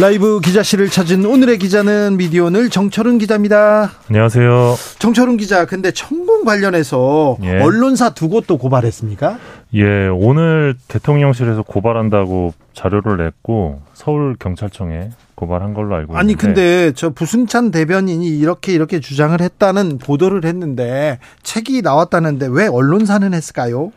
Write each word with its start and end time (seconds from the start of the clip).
라이브 0.00 0.38
기자실을 0.40 0.90
찾은 0.90 1.24
오늘의 1.26 1.58
기자는 1.58 2.18
미디어오늘 2.18 2.70
정철은 2.70 3.18
기자입니다. 3.18 3.90
안녕하세요. 4.08 4.76
정철은 5.00 5.38
기자, 5.38 5.64
근데 5.66 5.90
천공 5.90 6.44
관련해서 6.44 7.36
예. 7.42 7.60
언론사 7.60 8.10
두 8.10 8.28
곳도 8.28 8.58
고발했습니까? 8.58 9.38
예, 9.74 10.06
오늘 10.06 10.76
대통령실에서 10.86 11.62
고발한다고 11.62 12.54
자료를 12.74 13.16
냈고 13.16 13.82
서울 13.92 14.36
경찰청에 14.38 15.10
고발한 15.34 15.74
걸로 15.74 15.96
알고 15.96 16.12
있는데 16.12 16.18
아니 16.20 16.34
근데 16.36 16.92
저 16.94 17.10
부승찬 17.10 17.72
대변인이 17.72 18.24
이렇게 18.28 18.72
이렇게 18.72 19.00
주장을 19.00 19.38
했다는 19.40 19.98
보도를 19.98 20.44
했는데 20.44 21.18
책이 21.42 21.82
나왔다는데 21.82 22.46
왜 22.52 22.68
언론사는 22.68 23.34
했을까요? 23.34 23.90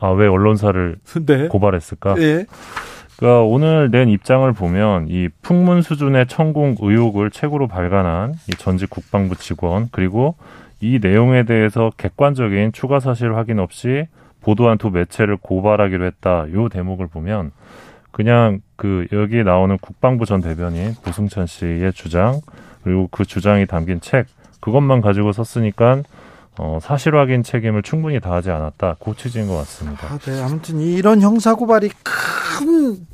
아 0.00 0.10
왜 0.10 0.26
언론사를 0.26 0.96
네. 1.26 1.46
고발했을까? 1.46 2.16
예. 2.18 2.46
그러니까 3.22 3.44
오늘 3.44 3.88
낸 3.92 4.08
입장을 4.08 4.52
보면 4.52 5.06
이 5.08 5.28
풍문 5.42 5.82
수준의 5.82 6.26
천공 6.26 6.74
의혹을 6.80 7.30
책으로 7.30 7.68
발간한 7.68 8.34
이 8.48 8.50
전직 8.58 8.90
국방부 8.90 9.36
직원 9.36 9.88
그리고 9.92 10.34
이 10.80 10.98
내용에 11.00 11.44
대해서 11.44 11.92
객관적인 11.96 12.72
추가 12.72 12.98
사실 12.98 13.36
확인 13.36 13.60
없이 13.60 14.08
보도한 14.40 14.76
두 14.76 14.90
매체를 14.90 15.36
고발하기로 15.36 16.04
했다. 16.04 16.46
요 16.52 16.68
대목을 16.68 17.06
보면 17.06 17.52
그냥 18.10 18.60
그 18.74 19.06
여기에 19.12 19.44
나오는 19.44 19.78
국방부 19.78 20.26
전 20.26 20.40
대변인 20.40 20.96
부승찬 21.04 21.46
씨의 21.46 21.92
주장 21.92 22.40
그리고 22.82 23.06
그 23.12 23.24
주장이 23.24 23.66
담긴 23.66 24.00
책 24.00 24.26
그것만 24.58 25.00
가지고 25.00 25.30
썼으니까 25.30 26.02
어, 26.58 26.78
사실 26.82 27.14
확인 27.14 27.42
책임을 27.42 27.82
충분히 27.82 28.20
다하지 28.20 28.50
않았다. 28.50 28.96
고 28.98 29.14
취지인 29.14 29.46
것 29.46 29.56
같습니다. 29.58 30.08
아, 30.08 30.18
네. 30.18 30.42
아무튼 30.42 30.80
이런 30.80 31.22
형사 31.22 31.54
고발이 31.54 31.88
큰, 32.02 33.06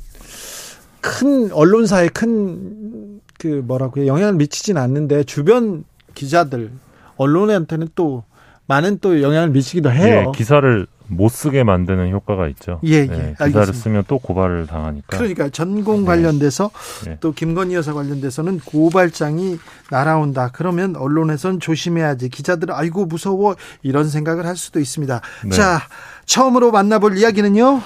큰 1.01 1.51
언론사에 1.51 2.09
큰, 2.09 3.21
그 3.37 3.63
뭐라고요. 3.65 4.07
영향을 4.07 4.33
미치진 4.33 4.77
않는데 4.77 5.23
주변 5.23 5.83
기자들, 6.15 6.71
언론한테는 7.17 7.89
또 7.95 8.23
많은 8.67 8.99
또 9.01 9.21
영향을 9.21 9.49
미치기도 9.49 9.91
해요. 9.91 10.25
예, 10.27 10.37
기사를 10.37 10.85
못 11.07 11.29
쓰게 11.29 11.63
만드는 11.63 12.11
효과가 12.11 12.47
있죠. 12.49 12.79
예, 12.85 12.97
예. 12.97 13.07
네, 13.07 13.35
기사를 13.43 13.73
쓰면 13.73 14.03
또 14.07 14.19
고발을 14.19 14.67
당하니까. 14.67 15.17
그러니까 15.17 15.49
전공 15.49 16.01
네. 16.01 16.05
관련돼서 16.05 16.69
네. 17.05 17.17
또 17.19 17.31
김건희 17.31 17.73
여사 17.73 17.93
관련돼서는 17.93 18.59
고발장이 18.63 19.57
날아온다. 19.89 20.51
그러면 20.53 20.95
언론에선 20.95 21.59
조심해야지. 21.59 22.29
기자들은 22.29 22.75
아이고 22.75 23.05
무서워 23.05 23.55
이런 23.81 24.07
생각을 24.07 24.45
할 24.45 24.55
수도 24.55 24.79
있습니다. 24.79 25.21
네. 25.45 25.49
자, 25.49 25.81
처음으로 26.25 26.71
만나볼 26.71 27.17
이야기는요. 27.17 27.81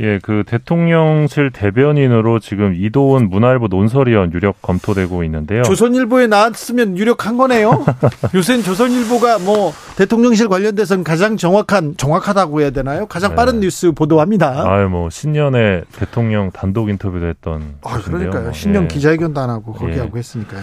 예, 0.00 0.20
그 0.22 0.44
대통령실 0.46 1.50
대변인으로 1.50 2.38
지금 2.38 2.74
이도훈 2.76 3.28
문화일보 3.28 3.66
논설위원 3.66 4.32
유력 4.32 4.62
검토되고 4.62 5.24
있는데요. 5.24 5.64
조선일보에 5.64 6.28
나왔으면 6.28 6.96
유력한 6.96 7.36
거네요. 7.36 7.84
요새는 8.32 8.62
조선일보가 8.62 9.40
뭐 9.40 9.72
대통령실 9.96 10.48
관련돼서는 10.48 11.02
가장 11.02 11.36
정확한 11.36 11.96
정확하다고 11.96 12.60
해야 12.60 12.70
되나요? 12.70 13.06
가장 13.06 13.30
네. 13.30 13.36
빠른 13.36 13.60
뉴스 13.60 13.90
보도합니다. 13.90 14.70
아유, 14.70 14.88
뭐 14.88 15.10
신년에 15.10 15.82
대통령 15.92 16.52
단독 16.52 16.90
인터뷰도 16.90 17.26
했던. 17.26 17.74
아, 17.82 17.98
그러니까요. 18.00 18.42
뭐, 18.44 18.52
신년 18.52 18.84
예. 18.84 18.88
기자회견도 18.88 19.40
안 19.40 19.50
하고 19.50 19.72
거기 19.72 19.94
예. 19.94 19.98
하고 19.98 20.16
했으니까요. 20.16 20.62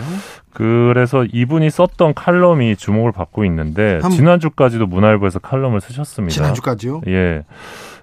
그래서 0.53 1.25
이분이 1.25 1.69
썼던 1.69 2.13
칼럼이 2.13 2.77
주목을 2.77 3.11
받고 3.11 3.43
있는데 3.43 3.99
한... 4.01 4.09
지난주까지도 4.11 4.87
문화일보에서 4.87 5.39
칼럼을 5.39 5.81
쓰셨습니다. 5.81 6.33
지난주까지요? 6.33 7.01
예. 7.07 7.43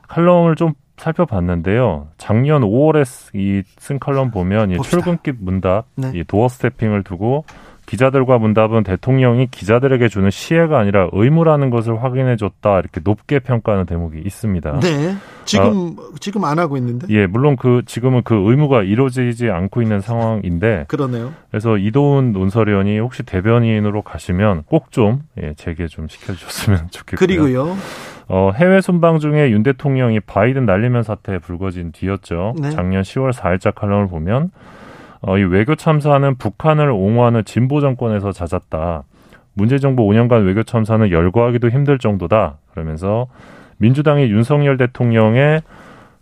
칼럼을 0.09 0.57
좀 0.57 0.75
살펴봤는데요. 1.03 2.09
작년 2.17 2.63
5월에 2.63 3.05
이쓴 3.35 3.99
칼럼 3.99 4.31
보면 4.31 4.71
이 4.71 4.79
출근길 4.81 5.35
문답, 5.41 5.87
네. 5.97 6.13
이 6.15 6.25
도어 6.25 6.49
스태핑을 6.49 7.03
두고 7.03 7.45
기자들과 7.85 8.39
문답은 8.39 8.85
대통령이 8.85 9.49
기자들에게 9.51 10.09
주는 10.09 10.31
시혜가 10.31 10.79
아니라 10.79 11.09
의무라는 11.13 11.69
것을 11.71 12.03
확인해 12.03 12.37
줬다 12.37 12.79
이렇게 12.79 13.01
높게 13.03 13.41
평가하는 13.41 13.87
대목이 13.87 14.21
있습니다. 14.25 14.81
네. 14.81 15.17
지금 15.45 15.97
아, 15.99 16.03
지금 16.21 16.45
안 16.45 16.59
하고 16.61 16.77
있는데. 16.77 17.09
예, 17.11 17.27
물론 17.27 17.57
그 17.57 17.83
지금은 17.85 18.23
그 18.23 18.35
의무가 18.35 18.83
이루어지지 18.83 19.51
않고 19.51 19.83
있는 19.83 20.01
상황인데. 20.01 20.85
그러네요. 20.89 21.35
그래서 21.51 21.77
이도훈 21.77 22.33
논설위원이 22.33 22.99
혹시 23.01 23.25
대변인으로 23.25 24.03
가시면 24.03 24.63
꼭 24.67 24.91
좀 24.93 25.23
예, 25.43 25.55
제게 25.57 25.87
좀 25.87 26.07
시켜 26.07 26.35
주셨으면 26.35 26.89
좋겠고요. 26.91 27.17
그리고요. 27.19 27.77
어, 28.29 28.53
해외 28.55 28.81
순방 28.81 29.19
중에 29.19 29.51
윤 29.51 29.63
대통령이 29.63 30.21
바이든 30.21 30.65
날리면 30.67 31.03
사태에 31.03 31.39
불거진 31.39 31.93
뒤였죠. 31.93 32.55
네. 32.61 32.71
작년 32.71 33.03
10월 33.03 33.33
4일자 33.33 33.75
칼럼을 33.75 34.09
보면 34.09 34.51
어, 35.21 35.39
이 35.39 35.43
외교 35.43 35.75
참사는 35.75 36.35
북한을 36.37 36.91
옹호하는 36.91 37.45
진보 37.45 37.81
정권에서 37.81 38.33
잦았다. 38.33 39.05
문재 39.55 39.79
정부 39.79 40.03
5년간 40.05 40.47
외교 40.47 40.63
참사는 40.63 41.11
열거하기도 41.11 41.69
힘들 41.69 41.99
정도다. 41.99 42.59
그러면서 42.73 43.27
민주당이 43.79 44.25
윤석열 44.25 44.77
대통령의 44.77 45.63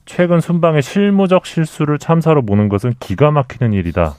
최근 0.05 0.41
순방의 0.41 0.82
실무적 0.82 1.47
실수를 1.47 1.99
참사로 1.99 2.43
보는 2.43 2.69
것은 2.69 2.94
기가 2.99 3.31
막히는 3.31 3.72
일이다. 3.72 4.15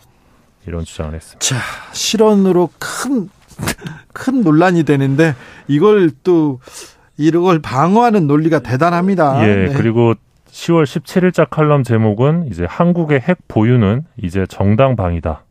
이런 0.68 0.84
주장을 0.84 1.14
했습니다. 1.14 1.40
자, 1.40 1.58
실언으로 1.92 2.70
큰, 2.80 3.30
큰 4.14 4.42
논란이 4.42 4.84
되는데 4.84 5.36
이걸 5.68 6.12
또 6.24 6.60
이걸 7.22 7.60
방어하는 7.60 8.28
논리가 8.28 8.60
대단합니다. 8.60 9.48
예, 9.48 9.68
네. 9.68 9.74
그리고 9.74 10.16
10월 10.50 10.84
17일자 10.84 11.48
칼럼 11.50 11.84
제목은 11.84 12.48
이제 12.48 12.66
한국의 12.68 13.22
핵 13.22 13.48
보유는 13.48 14.04
이제 14.18 14.46
정당방위다. 14.48 15.44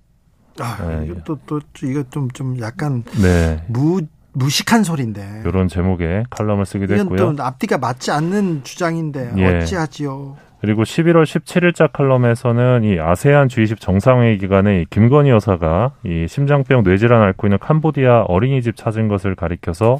아, 0.60 0.86
네. 0.86 1.14
또, 1.24 1.38
또, 1.46 1.60
이거 1.84 2.02
좀, 2.10 2.30
좀 2.32 2.60
약간. 2.60 3.04
네. 3.22 3.62
무, 3.68 4.02
무식한 4.32 4.84
소리인데. 4.84 5.42
이런 5.46 5.68
제목의 5.68 6.24
칼럼을 6.30 6.66
쓰기도 6.66 6.94
이건 6.94 7.06
했고요. 7.06 7.36
또 7.36 7.42
앞뒤가 7.42 7.78
맞지 7.78 8.10
않는 8.10 8.62
주장인데 8.62 9.32
예. 9.38 9.56
어찌하지요. 9.58 10.36
그리고 10.60 10.82
11월 10.82 11.24
17일자 11.24 11.90
칼럼에서는 11.90 12.84
이 12.84 13.00
아세안 13.00 13.48
G20 13.48 13.80
정상회의 13.80 14.36
기간에 14.36 14.84
김건희 14.90 15.30
여사가 15.30 15.92
이 16.04 16.26
심장병 16.28 16.82
뇌질환 16.82 17.22
앓고 17.22 17.46
있는 17.46 17.58
캄보디아 17.58 18.24
어린이집 18.28 18.76
찾은 18.76 19.08
것을 19.08 19.34
가리켜서 19.34 19.98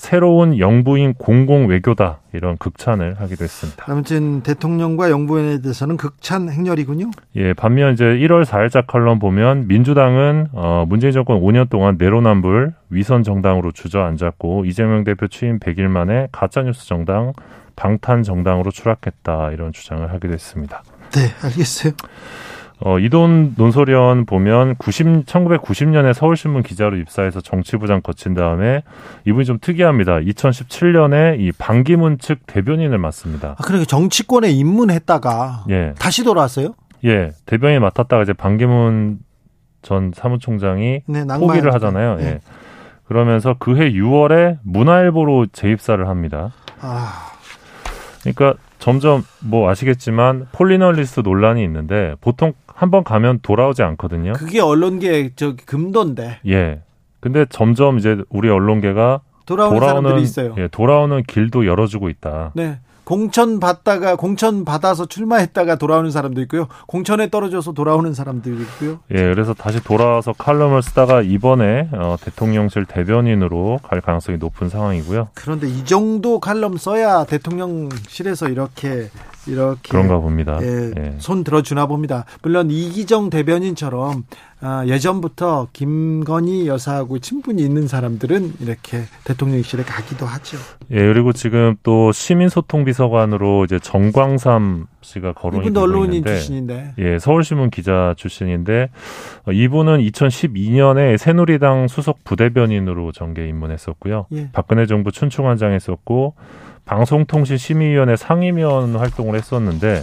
새로운 0.00 0.58
영부인 0.58 1.12
공공 1.12 1.66
외교다 1.66 2.20
이런 2.32 2.56
극찬을 2.56 3.20
하기도 3.20 3.44
했습니다. 3.44 3.84
아무튼 3.86 4.40
대통령과 4.40 5.10
영부인에 5.10 5.60
대해서는 5.60 5.98
극찬 5.98 6.48
행렬이군요. 6.48 7.10
예, 7.36 7.52
반면 7.52 7.92
이제 7.92 8.04
1월 8.06 8.46
4일자 8.46 8.86
칼럼 8.86 9.18
보면 9.18 9.68
민주당은 9.68 10.48
어 10.54 10.86
문재인 10.88 11.12
정권 11.12 11.42
5년 11.42 11.68
동안 11.68 11.96
내로남불 11.98 12.72
위선 12.88 13.22
정당으로 13.22 13.72
주저앉았고 13.72 14.64
이재명 14.64 15.04
대표 15.04 15.28
취임 15.28 15.58
100일 15.58 15.88
만에 15.88 16.28
가짜 16.32 16.62
뉴스 16.62 16.86
정당 16.86 17.34
방탄 17.76 18.22
정당으로 18.22 18.70
추락했다 18.70 19.50
이런 19.50 19.70
주장을 19.70 20.10
하기도 20.10 20.32
했습니다. 20.32 20.82
네, 21.10 21.20
알겠어요. 21.42 21.92
어, 22.82 22.98
이돈 22.98 23.54
논소련 23.56 24.24
보면 24.24 24.76
90, 24.76 25.26
1990년에 25.26 26.14
서울신문 26.14 26.62
기자로 26.62 26.96
입사해서 26.96 27.40
정치부장 27.40 28.00
거친 28.00 28.32
다음에 28.34 28.82
이분이 29.26 29.44
좀 29.44 29.58
특이합니다. 29.60 30.16
2017년에 30.20 31.38
이 31.38 31.52
반기문 31.52 32.18
측 32.18 32.46
대변인을 32.46 32.96
맡습니다. 32.96 33.56
아, 33.58 33.62
그러니까 33.62 33.86
정치권에 33.86 34.50
입문했다가 34.50 35.64
예. 35.68 35.94
다시 35.98 36.24
돌아왔어요? 36.24 36.74
예, 37.04 37.32
대변인 37.44 37.82
맡았다가 37.82 38.22
이제 38.22 38.32
반기문 38.32 39.18
전 39.82 40.12
사무총장이 40.14 41.02
네, 41.06 41.24
포기를 41.26 41.74
하잖아요. 41.74 42.16
네. 42.16 42.24
예. 42.24 42.40
그러면서 43.04 43.56
그해 43.58 43.90
6월에 43.92 44.58
문화일보로 44.62 45.46
재입사를 45.52 46.06
합니다. 46.08 46.52
아. 46.80 47.32
그러니까 48.20 48.54
점점 48.78 49.24
뭐 49.40 49.68
아시겠지만 49.68 50.48
폴리널리스트 50.52 51.20
논란이 51.20 51.62
있는데 51.64 52.14
보통 52.20 52.52
한번 52.80 53.04
가면 53.04 53.40
돌아오지 53.42 53.82
않거든요. 53.82 54.32
그게 54.32 54.58
언론계 54.58 55.32
저 55.36 55.54
금도인데. 55.66 56.38
예. 56.46 56.80
근데 57.20 57.44
점점 57.50 57.98
이제 57.98 58.16
우리 58.30 58.48
언론계가 58.48 59.20
돌아오는, 59.44 59.78
돌아오는 59.78 60.18
있어요. 60.20 60.54
예, 60.56 60.66
돌아오는 60.68 61.22
길도 61.24 61.66
열어주고 61.66 62.08
있다. 62.08 62.52
네. 62.54 62.78
공천 63.04 63.60
받다가 63.60 64.16
공천 64.16 64.64
받아서 64.64 65.04
출마했다가 65.04 65.76
돌아오는 65.76 66.10
사람도 66.10 66.40
있고요. 66.42 66.68
공천에 66.86 67.28
떨어져서 67.28 67.72
돌아오는 67.72 68.14
사람도 68.14 68.48
있고요. 68.48 69.00
예, 69.10 69.16
그래서 69.16 69.52
다시 69.52 69.82
돌아와서 69.84 70.32
칼럼을 70.32 70.80
쓰다가 70.80 71.20
이번에 71.20 71.90
어, 71.92 72.16
대통령실 72.18 72.86
대변인으로 72.86 73.80
갈 73.82 74.00
가능성이 74.00 74.38
높은 74.38 74.70
상황이고요. 74.70 75.28
그런데 75.34 75.68
이 75.68 75.84
정도 75.84 76.40
칼럼 76.40 76.78
써야 76.78 77.24
대통령실에서 77.24 78.48
이렇게 78.48 79.10
이렇게 79.46 79.88
그런가 79.88 80.18
봅니다. 80.18 80.58
예, 80.62 80.92
예. 80.96 81.14
손 81.18 81.44
들어주나 81.44 81.86
봅니다. 81.86 82.24
물론 82.42 82.70
이기정 82.70 83.30
대변인처럼 83.30 84.24
아, 84.62 84.84
예전부터 84.86 85.68
김건희 85.72 86.66
여사하고 86.66 87.18
친분이 87.18 87.62
있는 87.62 87.88
사람들은 87.88 88.54
이렇게 88.60 89.04
대통령실에 89.24 89.84
가기도 89.84 90.26
하죠. 90.26 90.58
예, 90.90 90.96
그리고 90.96 91.32
지금 91.32 91.76
또 91.82 92.12
시민소통비서관으로 92.12 93.64
이제 93.64 93.78
정광삼 93.78 94.86
씨가 95.00 95.32
거론이 95.32 95.64
되고 95.64 95.80
언론인 95.80 96.16
있는데, 96.16 96.30
출신인데, 96.30 96.94
예, 96.98 97.18
서울신문 97.18 97.70
기자 97.70 98.14
출신인데 98.18 98.90
어, 99.46 99.52
이분은 99.52 100.00
2012년에 100.00 101.16
새누리당 101.16 101.88
수석 101.88 102.22
부대변인으로 102.24 103.12
정계 103.12 103.48
입문했었고요. 103.48 104.26
예. 104.32 104.50
박근혜 104.52 104.84
정부 104.84 105.10
춘추관장했었고 105.10 106.34
방송통신심의위원회 106.90 108.16
상임위원 108.16 108.96
활동을 108.96 109.36
했었는데 109.36 110.02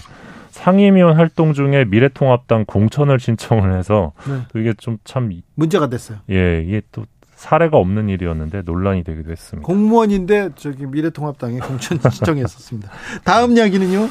상임위원 0.51 1.17
활동 1.17 1.53
중에 1.53 1.83
미래통합당 1.85 2.63
공천을 2.65 3.19
신청을 3.19 3.77
해서 3.77 4.13
네. 4.27 4.59
이게 4.59 4.73
좀 4.77 4.97
참 5.03 5.29
문제가 5.55 5.89
됐어요. 5.89 6.19
예, 6.31 6.63
이게 6.65 6.81
또 6.91 7.05
사례가 7.35 7.77
없는 7.77 8.09
일이었는데 8.09 8.61
논란이 8.65 9.03
되기도 9.03 9.31
했습니다. 9.31 9.65
공무원인데 9.67 10.51
저기 10.55 10.85
미래통합당에 10.87 11.59
공천 11.59 11.99
신청했었습니다. 12.09 12.89
다음 13.23 13.51
이야기는요? 13.57 14.07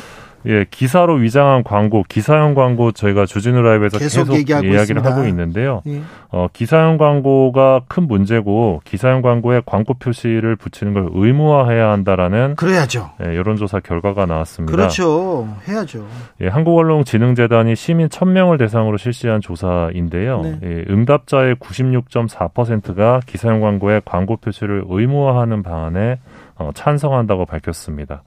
예, 0.46 0.64
기사로 0.70 1.14
위장한 1.14 1.64
광고, 1.64 2.04
기사형 2.08 2.54
광고 2.54 2.92
저희가 2.92 3.26
주진우 3.26 3.60
라이브에서 3.62 3.98
계속, 3.98 4.30
계속 4.30 4.48
이야기를 4.48 4.74
있습니다. 4.74 5.10
하고 5.10 5.26
있는데요. 5.26 5.82
예. 5.86 6.02
어, 6.30 6.46
기사형 6.52 6.98
광고가 6.98 7.82
큰 7.88 8.06
문제고 8.06 8.80
기사형 8.84 9.22
광고에 9.22 9.62
광고 9.66 9.94
표시를 9.94 10.56
붙이는 10.56 10.94
걸 10.94 11.08
의무화해야 11.12 11.90
한다라는 11.90 12.56
그래야죠. 12.56 13.10
예, 13.24 13.36
여론조사 13.36 13.80
결과가 13.80 14.26
나왔습니다. 14.26 14.76
그렇죠. 14.76 15.48
해야죠. 15.68 16.06
예, 16.40 16.48
한국언론진흥재단이 16.48 17.74
시민 17.74 18.08
1000명을 18.08 18.58
대상으로 18.58 18.96
실시한 18.96 19.40
조사인데요. 19.40 20.42
네. 20.42 20.58
예, 20.62 20.84
응답자의 20.88 21.56
96.4%가 21.56 23.20
기사형 23.26 23.60
광고에 23.60 24.00
광고 24.04 24.36
표시를 24.36 24.84
의무화하는 24.88 25.62
방안에 25.62 26.18
어, 26.58 26.70
찬성한다고 26.74 27.46
밝혔습니다. 27.46 28.22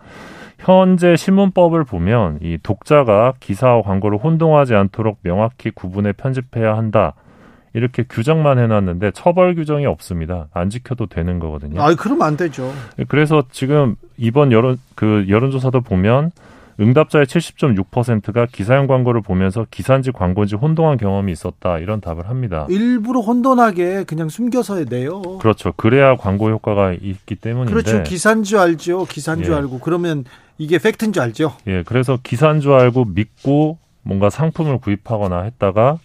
현재 0.59 1.15
신문법을 1.15 1.85
보면 1.85 2.39
이 2.41 2.57
독자가 2.61 3.33
기사와 3.39 3.81
광고를 3.81 4.17
혼동하지 4.19 4.75
않도록 4.75 5.19
명확히 5.23 5.71
구분해 5.71 6.11
편집해야 6.13 6.77
한다. 6.77 7.13
이렇게 7.73 8.03
규정만 8.03 8.59
해놨는데 8.59 9.11
처벌 9.11 9.55
규정이 9.55 9.85
없습니다. 9.85 10.47
안 10.53 10.69
지켜도 10.69 11.05
되는 11.05 11.39
거거든요. 11.39 11.81
아, 11.81 11.93
그러면 11.95 12.27
안 12.27 12.37
되죠. 12.37 12.73
그래서 13.07 13.43
지금 13.51 13.95
이번 14.17 14.51
여론 14.51 14.77
그 14.95 15.25
여론조사도 15.29 15.81
보면 15.81 16.31
응답자의 16.79 17.25
70.6%가 17.25 18.45
기사형 18.45 18.87
광고를 18.87 19.21
보면서 19.21 19.65
기사인지 19.69 20.11
광고인지 20.11 20.55
혼동한 20.55 20.97
경험이 20.97 21.31
있었다 21.33 21.77
이런 21.77 21.99
답을 21.99 22.29
합니다. 22.29 22.67
일부러 22.69 23.19
혼돈하게 23.19 24.05
그냥 24.05 24.29
숨겨서 24.29 24.85
내요. 24.85 25.21
그렇죠. 25.39 25.73
그래야 25.75 26.15
광고 26.15 26.49
효과가 26.49 26.93
있기 26.93 27.35
때문인데. 27.35 27.71
그렇죠. 27.73 28.03
기사인 28.03 28.43
줄 28.43 28.59
알죠. 28.59 29.05
기사인 29.05 29.43
줄 29.43 29.53
예. 29.53 29.57
알고 29.57 29.79
그러면 29.79 30.23
이게 30.59 30.77
팩트인 30.77 31.13
줄 31.13 31.23
알죠. 31.23 31.53
예. 31.65 31.81
그래서 31.83 32.19
기사인 32.21 32.59
줄 32.59 32.73
알고 32.73 33.05
믿고 33.05 33.79
뭔가 34.03 34.29
상품을 34.29 34.77
구입하거나 34.79 35.41
했다가 35.43 35.97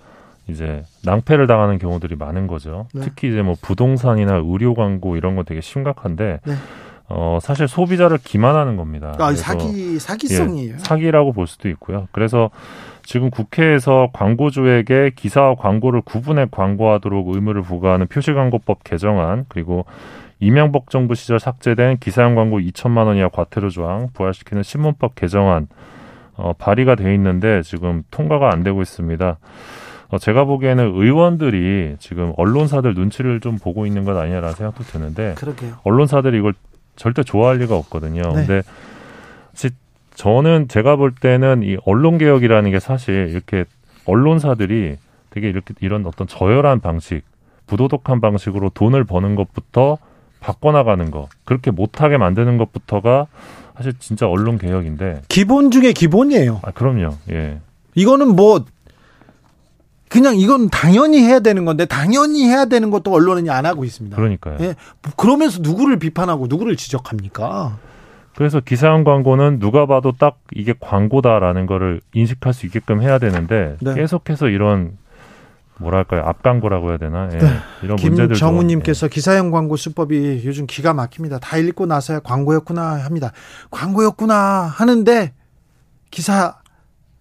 이제 0.49 0.85
낭패를 1.05 1.47
당하는 1.47 1.79
경우들이 1.79 2.17
많은 2.17 2.47
거죠. 2.47 2.87
네. 2.95 3.03
특히 3.03 3.29
이제 3.29 3.43
뭐 3.43 3.55
부동산이나 3.61 4.43
의료 4.45 4.75
광고 4.75 5.17
이런 5.17 5.37
거 5.37 5.43
되게 5.43 5.61
심각한데 5.61 6.41
네. 6.47 6.55
어, 7.09 7.39
사실 7.43 7.69
소비자를 7.69 8.19
기만하는 8.23 8.77
겁니다. 8.77 9.15
아, 9.19 9.35
사기, 9.35 9.99
사기성이에요. 9.99 10.75
예, 10.75 10.79
사기라고 10.79 11.33
볼 11.33 11.47
수도 11.47 11.69
있고요. 11.69 12.09
그래서 12.13 12.51
지금 13.03 13.31
국회에서 13.31 14.09
광고주에게 14.13 15.13
기사와 15.15 15.57
광고를 15.57 16.01
구분해 16.01 16.47
광고하도록 16.51 17.29
의무를 17.35 17.63
부과하는 17.63 18.07
표시광고법 18.07 18.85
개정안, 18.85 19.45
그리고 19.49 19.85
이명박 20.41 20.91
정부 20.91 21.15
시절 21.15 21.41
삭제된 21.41 21.99
기사용 21.99 22.35
광고 22.35 22.59
2천만 22.59 23.07
원 23.07 23.17
이하 23.17 23.29
과태료 23.29 23.71
조항 23.71 24.09
부활시키는 24.13 24.63
신문법 24.63 25.15
개정안, 25.15 25.69
어, 26.37 26.53
발의가 26.53 26.95
돼 26.95 27.15
있는데 27.15 27.63
지금 27.63 28.03
통과가 28.11 28.51
안 28.53 28.63
되고 28.63 28.83
있습니다. 28.83 29.39
어, 30.09 30.19
제가 30.19 30.45
보기에는 30.45 30.93
의원들이 30.95 31.97
지금 31.99 32.33
언론사들 32.37 32.95
눈치를 32.95 33.41
좀 33.41 33.59
보고 33.59 33.87
있는 33.87 34.05
것 34.05 34.17
아니냐라는 34.17 34.55
생각도 34.55 34.85
드는데 34.85 35.35
그러게요. 35.37 35.77
언론사들이 35.85 36.39
이걸 36.39 36.55
절대 36.97 37.23
좋아할 37.23 37.59
리가 37.59 37.77
없거든요. 37.77 38.23
네. 38.23 38.35
근데 38.35 38.63
저는 40.15 40.69
제가 40.69 40.97
볼 40.97 41.13
때는 41.15 41.63
이 41.63 41.77
언론 41.85 42.19
개혁이라는 42.19 42.71
게 42.71 42.81
사실 42.81 43.29
이렇게 43.31 43.65
언론사들이 44.07 44.97
되게 45.31 45.49
이렇게 45.49 45.75
이런 45.81 46.07
어떤 46.07 46.27
저열한 46.27 46.81
방식, 46.81 47.23
부도덕한 47.67 48.21
방식으로 48.21 48.71
돈을 48.71 49.05
버는 49.05 49.35
것부터 49.35 49.99
바꿔나가는 50.45 51.11
거, 51.11 51.29
그렇게 51.45 51.71
못하게 51.71 52.19
만드는 52.19 52.59
것부터가 52.59 53.29
사실 53.77 53.95
진짜 53.99 54.29
언론 54.29 54.59
개혁인데 54.59 55.23
기본 55.29 55.71
중에 55.71 55.93
기본이에요. 55.93 56.61
아 56.63 56.71
그럼요. 56.71 57.15
예. 57.31 57.61
이거는 57.95 58.37
뭐 58.37 58.63
그냥 60.11 60.37
이건 60.37 60.69
당연히 60.69 61.23
해야 61.23 61.41
되는 61.41 61.65
건데 61.65 61.87
당연히 61.87 62.45
해야 62.45 62.67
되는 62.67 62.91
것도 62.91 63.11
언론은 63.11 63.49
안 63.49 63.65
하고 63.65 63.87
있습니다. 63.87 64.15
그러니까요. 64.15 64.59
예. 64.61 64.75
그러면서 65.17 65.61
누구를 65.63 65.99
비판하고 65.99 66.47
누구를 66.47 66.77
지적합니까? 66.77 67.79
그래서 68.37 68.61
기사형 68.61 69.05
광고는 69.05 69.61
누가 69.61 69.87
봐도 69.87 70.13
딱 70.13 70.39
이게 70.55 70.75
광고다라는 70.79 71.65
거를 71.65 72.03
인식할 72.13 72.53
수 72.53 72.67
있게끔 72.67 73.01
해야 73.01 73.19
되는데 73.19 73.77
네. 73.81 73.95
계속해서 73.95 74.49
이런 74.49 74.99
뭐랄까요 75.79 76.23
앞광고라고 76.23 76.91
해야 76.91 76.99
되나 76.99 77.29
예. 77.33 77.39
네. 77.39 77.49
이런 77.83 77.97
문제들 78.01 78.29
김정우님께서 78.29 79.07
예. 79.07 79.09
기사형 79.09 79.51
광고 79.51 79.77
수법이 79.77 80.43
요즘 80.45 80.67
기가 80.67 80.95
막힙니다. 80.95 81.39
다 81.39 81.57
읽고 81.57 81.87
나서야 81.87 82.21
광고였구나 82.21 83.05
합니다. 83.05 83.33
광고였구나 83.71 84.35
하는데 84.65 85.33
기사 86.11 86.57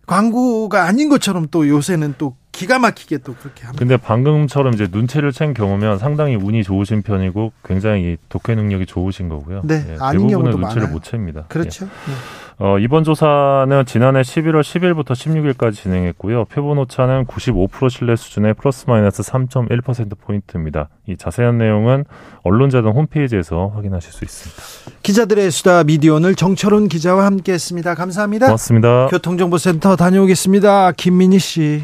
광고가 0.06 0.84
아닌 0.84 1.10
것처럼 1.10 1.48
또 1.50 1.68
요새는 1.68 2.16
또 2.18 2.36
기가 2.51 2.78
막히게 2.78 3.20
또 3.20 3.34
그렇게 3.34 3.63
합니다. 3.63 3.80
근데 3.80 3.98
방금처럼 3.98 4.74
이제 4.74 4.88
눈치를 4.92 5.32
챈 5.32 5.56
경우면 5.56 5.98
상당히 5.98 6.36
운이 6.36 6.63
좋으신 6.63 7.01
편이고 7.01 7.51
굉장히 7.63 8.18
독해 8.30 8.56
능력이 8.56 8.86
좋으신 8.86 9.30
거고요. 9.30 9.62
네, 9.63 9.84
예, 9.89 9.98
아닌 10.00 10.28
대부분은 10.28 10.60
눈치를 10.60 10.82
많아요. 10.84 10.94
못 10.94 11.04
챕니다. 11.04 11.46
그렇죠. 11.48 11.86
예. 11.86 12.43
네. 12.60 12.66
어, 12.66 12.80
이번 12.80 13.04
조사는 13.04 13.86
지난해 13.86 14.22
11월 14.22 14.62
10일부터 14.62 15.12
16일까지 15.12 15.74
진행했고요. 15.74 16.46
표본 16.46 16.78
오차는 16.80 17.26
95% 17.26 17.90
신뢰 17.90 18.16
수준의 18.16 18.54
플러스 18.56 18.86
마이너스 18.88 19.22
3.1% 19.24 20.18
포인트입니다. 20.20 20.90
이 21.08 21.18
자세한 21.18 21.58
내용은 21.58 22.06
언론재단 22.44 22.92
홈페이지에서 22.92 23.72
확인하실 23.76 24.12
수 24.12 24.24
있습니다. 24.24 25.02
기자들의 25.04 25.52
수다 25.52 25.84
미디어 25.84 26.16
오늘 26.16 26.36
정철훈 26.36 26.88
기자와 26.88 27.26
함께했습니다. 27.26 27.96
감사합니다. 27.96 28.48
고맙습니다. 28.48 29.08
교통정보센터 29.08 29.96
다녀오겠습니다. 29.96 30.92
김민희 30.94 31.40
씨. 31.40 31.84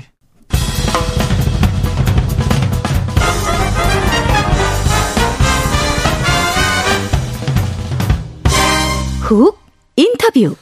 훅 9.21 9.68
인터뷰. 9.99 10.55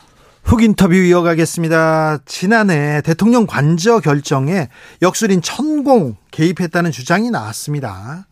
훅 0.46 0.63
인터뷰 0.63 0.96
이어가겠습니다. 0.96 2.22
지난해 2.25 3.03
대통령 3.03 3.46
관저 3.46 4.00
결정에 4.00 4.67
역술인 5.03 5.44
천공 5.44 6.15
개입했다는 6.32 6.89
주장이 6.89 7.29
나왔습니다. 7.29 8.25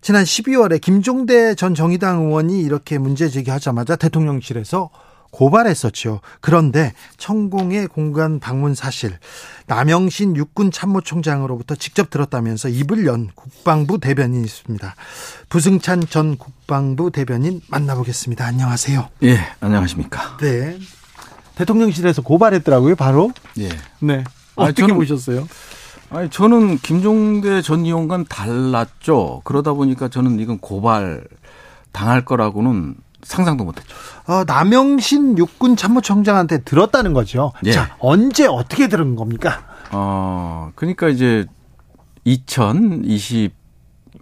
지난 0.00 0.24
12월에 0.24 0.80
김종대 0.80 1.54
전 1.54 1.76
정의당 1.76 2.24
의원이 2.24 2.60
이렇게 2.60 2.98
문제 2.98 3.28
제기하자마자 3.28 3.94
대통령실에서 3.94 4.90
고발했었죠. 5.36 6.20
그런데 6.40 6.94
천공의 7.18 7.88
공간 7.88 8.40
방문 8.40 8.74
사실 8.74 9.18
남영신 9.66 10.34
육군 10.34 10.70
참모총장으로부터 10.70 11.74
직접 11.74 12.08
들었다면서 12.08 12.70
입을 12.70 13.04
연 13.04 13.28
국방부 13.34 13.98
대변인이 14.00 14.42
있습니다. 14.42 14.94
부승찬 15.50 16.06
전 16.08 16.38
국방부 16.38 17.10
대변인 17.10 17.60
만나보겠습니다. 17.68 18.46
안녕하세요. 18.46 19.08
예, 19.24 19.38
안녕하십니까. 19.60 20.38
네. 20.38 20.78
대통령실에서 21.56 22.22
고발했더라고요, 22.22 22.96
바로. 22.96 23.30
예. 23.58 23.68
네. 24.00 24.24
어떻게 24.54 24.84
아, 24.84 24.86
저는, 24.86 24.94
보셨어요? 24.94 25.46
아니, 26.08 26.30
저는 26.30 26.78
김종대 26.78 27.60
전 27.60 27.84
의원과는 27.84 28.24
달랐죠. 28.30 29.42
그러다 29.44 29.74
보니까 29.74 30.08
저는 30.08 30.40
이건 30.40 30.58
고발 30.60 31.24
당할 31.92 32.24
거라고는 32.24 32.94
상상도 33.26 33.64
못했죠. 33.64 33.94
어, 34.26 34.44
남영신 34.46 35.38
육군 35.38 35.76
참모총장한테 35.76 36.62
들었다는 36.62 37.12
거죠. 37.12 37.52
예. 37.64 37.72
자, 37.72 37.96
언제 37.98 38.46
어떻게 38.46 38.88
들은 38.88 39.16
겁니까? 39.16 39.64
어, 39.92 40.70
그러니까 40.74 41.08
이제 41.08 41.46
2020 42.24 43.54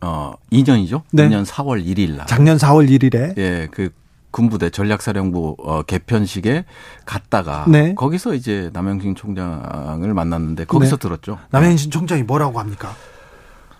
어, 0.03 0.35
2년이죠. 0.53 1.03
네. 1.13 1.29
2년 1.29 1.47
4월 1.47 1.85
1일 1.85 2.17
날. 2.17 2.27
작년 2.27 2.57
4월 2.57 2.89
1일에. 2.89 3.39
예, 3.39 3.69
그 3.71 3.91
군부대 4.31 4.71
전략사령부 4.71 5.57
어, 5.63 5.83
개편식에 5.83 6.65
갔다가 7.07 7.65
네. 7.69 7.95
거기서 7.95 8.35
이제 8.35 8.69
남영신 8.73 9.15
총장을 9.15 10.13
만났는데 10.13 10.65
거기서 10.65 10.97
네. 10.97 11.01
들었죠. 11.01 11.39
남영신 11.51 11.93
총장이 11.93 12.25
뭐라고 12.25 12.59
합니까? 12.59 12.95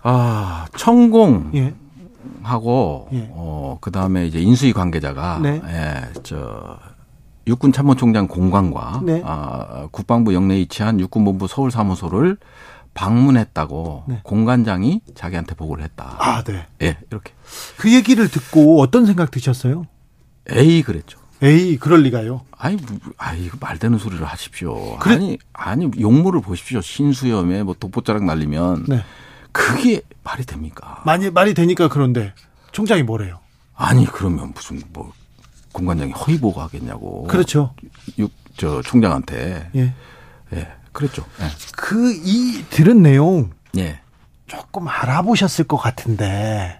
아, 0.01 0.67
천공 0.77 1.51
예. 1.55 1.73
하고 2.43 3.07
예. 3.13 3.29
어 3.31 3.77
그다음에 3.81 4.27
이제 4.27 4.39
인수위 4.39 4.73
관계자가 4.73 5.39
네. 5.41 5.61
예, 5.67 6.21
저 6.23 6.77
육군 7.47 7.71
참모총장 7.71 8.27
공관과 8.27 9.01
네. 9.03 9.21
아, 9.23 9.87
국방부 9.91 10.33
영내에 10.33 10.59
위치한 10.59 10.99
육군본부 10.99 11.47
서울 11.47 11.71
사무소를 11.71 12.37
방문했다고 12.95 14.03
네. 14.07 14.19
공관장이 14.23 15.01
자기한테 15.13 15.53
보고를 15.55 15.83
했다. 15.83 16.15
아, 16.17 16.43
네. 16.43 16.65
예, 16.81 16.97
이렇게. 17.11 17.33
그 17.77 17.93
얘기를 17.93 18.27
듣고 18.29 18.81
어떤 18.81 19.05
생각 19.05 19.31
드셨어요? 19.31 19.85
에이 20.49 20.81
그랬죠. 20.81 21.19
에이 21.41 21.77
그럴 21.77 22.01
리가요. 22.03 22.41
아니, 22.57 22.77
아이 23.17 23.49
말 23.59 23.77
되는 23.77 23.97
소리를 23.97 24.25
하십시오. 24.25 24.97
그래? 24.97 25.15
아니, 25.15 25.37
아니 25.53 25.91
용모를 25.99 26.41
보십시오. 26.41 26.81
신수염에 26.81 27.63
뭐 27.63 27.75
독보자락 27.77 28.23
날리면 28.23 28.85
네. 28.87 29.01
그게 29.51 30.01
말이 30.25 30.43
됩니까? 30.45 31.01
많이 31.05 31.29
말이 31.29 31.53
되니까 31.53 31.87
그런데 31.87 32.33
총장이 32.73 33.03
뭐래요? 33.03 33.39
아니 33.75 34.05
그러면 34.05 34.51
무슨 34.53 34.81
뭐 34.91 35.13
공관장이 35.71 36.11
허위 36.11 36.37
보고하겠냐고. 36.39 37.27
그렇죠. 37.27 37.73
육 38.17 38.31
저 38.57 38.81
총장한테. 38.81 39.69
예. 39.75 39.93
예. 40.53 40.67
그랬죠. 40.91 41.25
예. 41.41 41.47
그이 41.75 42.63
들은 42.69 43.01
내용. 43.01 43.51
예. 43.77 43.99
조금 44.47 44.87
알아보셨을 44.87 45.65
것 45.65 45.77
같은데. 45.77 46.79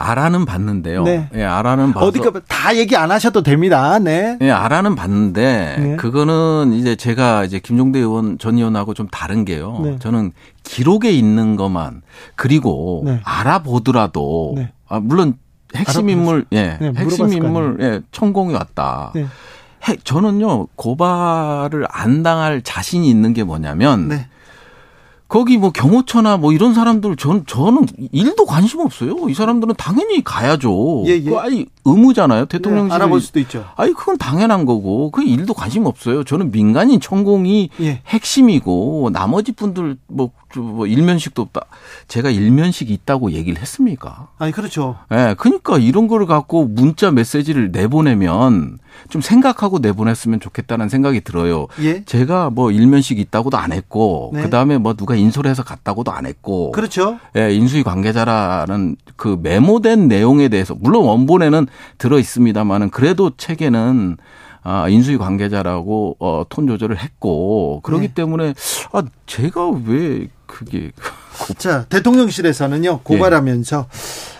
알아는 0.00 0.44
봤는데요. 0.44 1.02
네. 1.04 1.28
예, 1.34 1.44
알아는 1.44 1.92
봐서 1.92 2.06
어디가 2.06 2.32
다 2.48 2.76
얘기 2.76 2.96
안 2.96 3.10
하셔도 3.10 3.42
됩니다. 3.42 3.98
네. 3.98 4.38
예, 4.40 4.50
알아는 4.50 4.94
봤는데 4.94 5.76
네. 5.78 5.96
그거는 5.96 6.72
이제 6.72 6.96
제가 6.96 7.44
이제 7.44 7.58
김종대 7.58 7.98
의원 7.98 8.38
전 8.38 8.56
의원하고 8.56 8.94
좀 8.94 9.08
다른 9.08 9.44
게요. 9.44 9.80
네. 9.82 9.98
저는 9.98 10.32
기록에 10.62 11.10
있는 11.10 11.56
것만 11.56 12.02
그리고 12.34 13.02
네. 13.04 13.20
알아보더라도 13.24 14.54
네. 14.56 14.72
아, 14.88 15.00
물론 15.00 15.34
핵심 15.76 16.08
인물 16.08 16.46
예, 16.52 16.78
네, 16.80 16.92
핵심 16.96 17.32
인물 17.32 17.76
예, 17.80 18.00
천공이 18.10 18.54
왔다. 18.54 19.12
핵 19.84 20.04
저는요 20.04 20.66
고발을 20.76 21.86
안 21.88 22.22
당할 22.22 22.62
자신이 22.62 23.08
있는 23.08 23.32
게 23.32 23.44
뭐냐면 23.44 24.08
거기 25.30 25.56
뭐 25.58 25.70
경호처나 25.70 26.38
뭐 26.38 26.52
이런 26.52 26.74
사람들 26.74 27.14
전 27.14 27.46
저는 27.46 27.86
일도 28.10 28.46
관심 28.46 28.80
없어요. 28.80 29.14
이 29.28 29.34
사람들은 29.34 29.76
당연히 29.78 30.24
가야죠. 30.24 31.04
예, 31.06 31.12
예. 31.12 31.22
그 31.22 31.38
아니 31.38 31.66
의무잖아요. 31.84 32.46
대통령실 32.46 32.88
네, 32.88 32.94
알아볼 32.96 33.20
수도 33.20 33.38
있죠. 33.38 33.64
아니 33.76 33.94
그건 33.94 34.18
당연한 34.18 34.66
거고 34.66 35.12
그 35.12 35.22
일도 35.22 35.54
관심 35.54 35.86
없어요. 35.86 36.24
저는 36.24 36.50
민간인 36.50 36.98
천공이 36.98 37.70
예. 37.80 38.02
핵심이고 38.08 39.10
나머지 39.12 39.52
분들 39.52 39.98
뭐, 40.08 40.32
뭐 40.56 40.86
일면식도 40.88 41.42
없다. 41.42 41.66
제가 42.08 42.30
일면식이 42.30 42.92
있다고 42.92 43.30
얘기를 43.30 43.62
했습니까? 43.62 44.28
아니 44.36 44.50
그렇죠. 44.50 44.96
예. 45.12 45.14
네, 45.14 45.34
그러니까 45.38 45.78
이런 45.78 46.08
거를 46.08 46.26
갖고 46.26 46.66
문자 46.66 47.12
메시지를 47.12 47.70
내보내면 47.70 48.78
좀 49.08 49.22
생각하고 49.22 49.78
내보냈으면 49.78 50.40
좋겠다는 50.40 50.88
생각이 50.88 51.20
들어요. 51.20 51.68
예? 51.80 52.04
제가 52.04 52.50
뭐 52.50 52.70
일면식 52.70 53.18
있다고도 53.18 53.56
안 53.56 53.72
했고 53.72 54.32
네. 54.34 54.42
그다음에 54.42 54.78
뭐 54.78 54.94
누가 54.94 55.14
인솔 55.20 55.46
해서 55.46 55.62
갔다고도 55.62 56.12
안 56.12 56.26
했고 56.26 56.72
그렇죠. 56.72 57.18
예, 57.36 57.52
인수위 57.52 57.82
관계자라는 57.82 58.96
그 59.16 59.38
메모된 59.40 60.08
내용에 60.08 60.48
대해서 60.48 60.74
물론 60.78 61.04
원본에는 61.04 61.66
들어 61.98 62.18
있습니다만은 62.18 62.90
그래도 62.90 63.30
책에는 63.36 64.16
아, 64.62 64.88
인수위 64.88 65.16
관계자라고 65.18 66.16
어, 66.18 66.44
톤 66.48 66.66
조절을 66.66 66.98
했고 66.98 67.80
그렇기 67.82 68.08
네. 68.08 68.14
때문에 68.14 68.54
아 68.92 69.02
제가 69.26 69.68
왜 69.86 70.28
그게 70.46 70.90
자 71.58 71.84
대통령실에서는요 71.84 73.00
고발하면서 73.02 73.86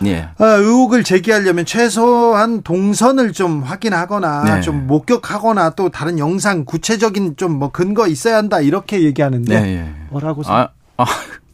예. 0.05 0.09
예. 0.09 0.29
아, 0.37 0.45
의혹을 0.45 1.03
제기하려면 1.03 1.65
최소한 1.65 2.61
동선을 2.61 3.31
좀 3.33 3.63
확인하거나 3.63 4.55
네. 4.55 4.61
좀 4.61 4.87
목격하거나 4.87 5.71
또 5.71 5.89
다른 5.89 6.19
영상 6.19 6.65
구체적인 6.65 7.35
좀 7.37 7.51
뭐 7.51 7.69
근거 7.71 8.07
있어야 8.07 8.37
한다 8.37 8.59
이렇게 8.59 9.03
얘기하는데 9.03 9.61
네, 9.61 9.67
예. 9.77 9.93
뭐라고 10.09 10.41
아, 10.47 10.69
아 10.97 11.05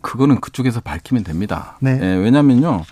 그거는 0.08 0.40
그쪽에서 0.40 0.80
밝히면 0.80 1.26
됩니다. 1.26 1.78
네. 1.82 2.00
예, 2.02 2.06
왜냐면요. 2.16 2.86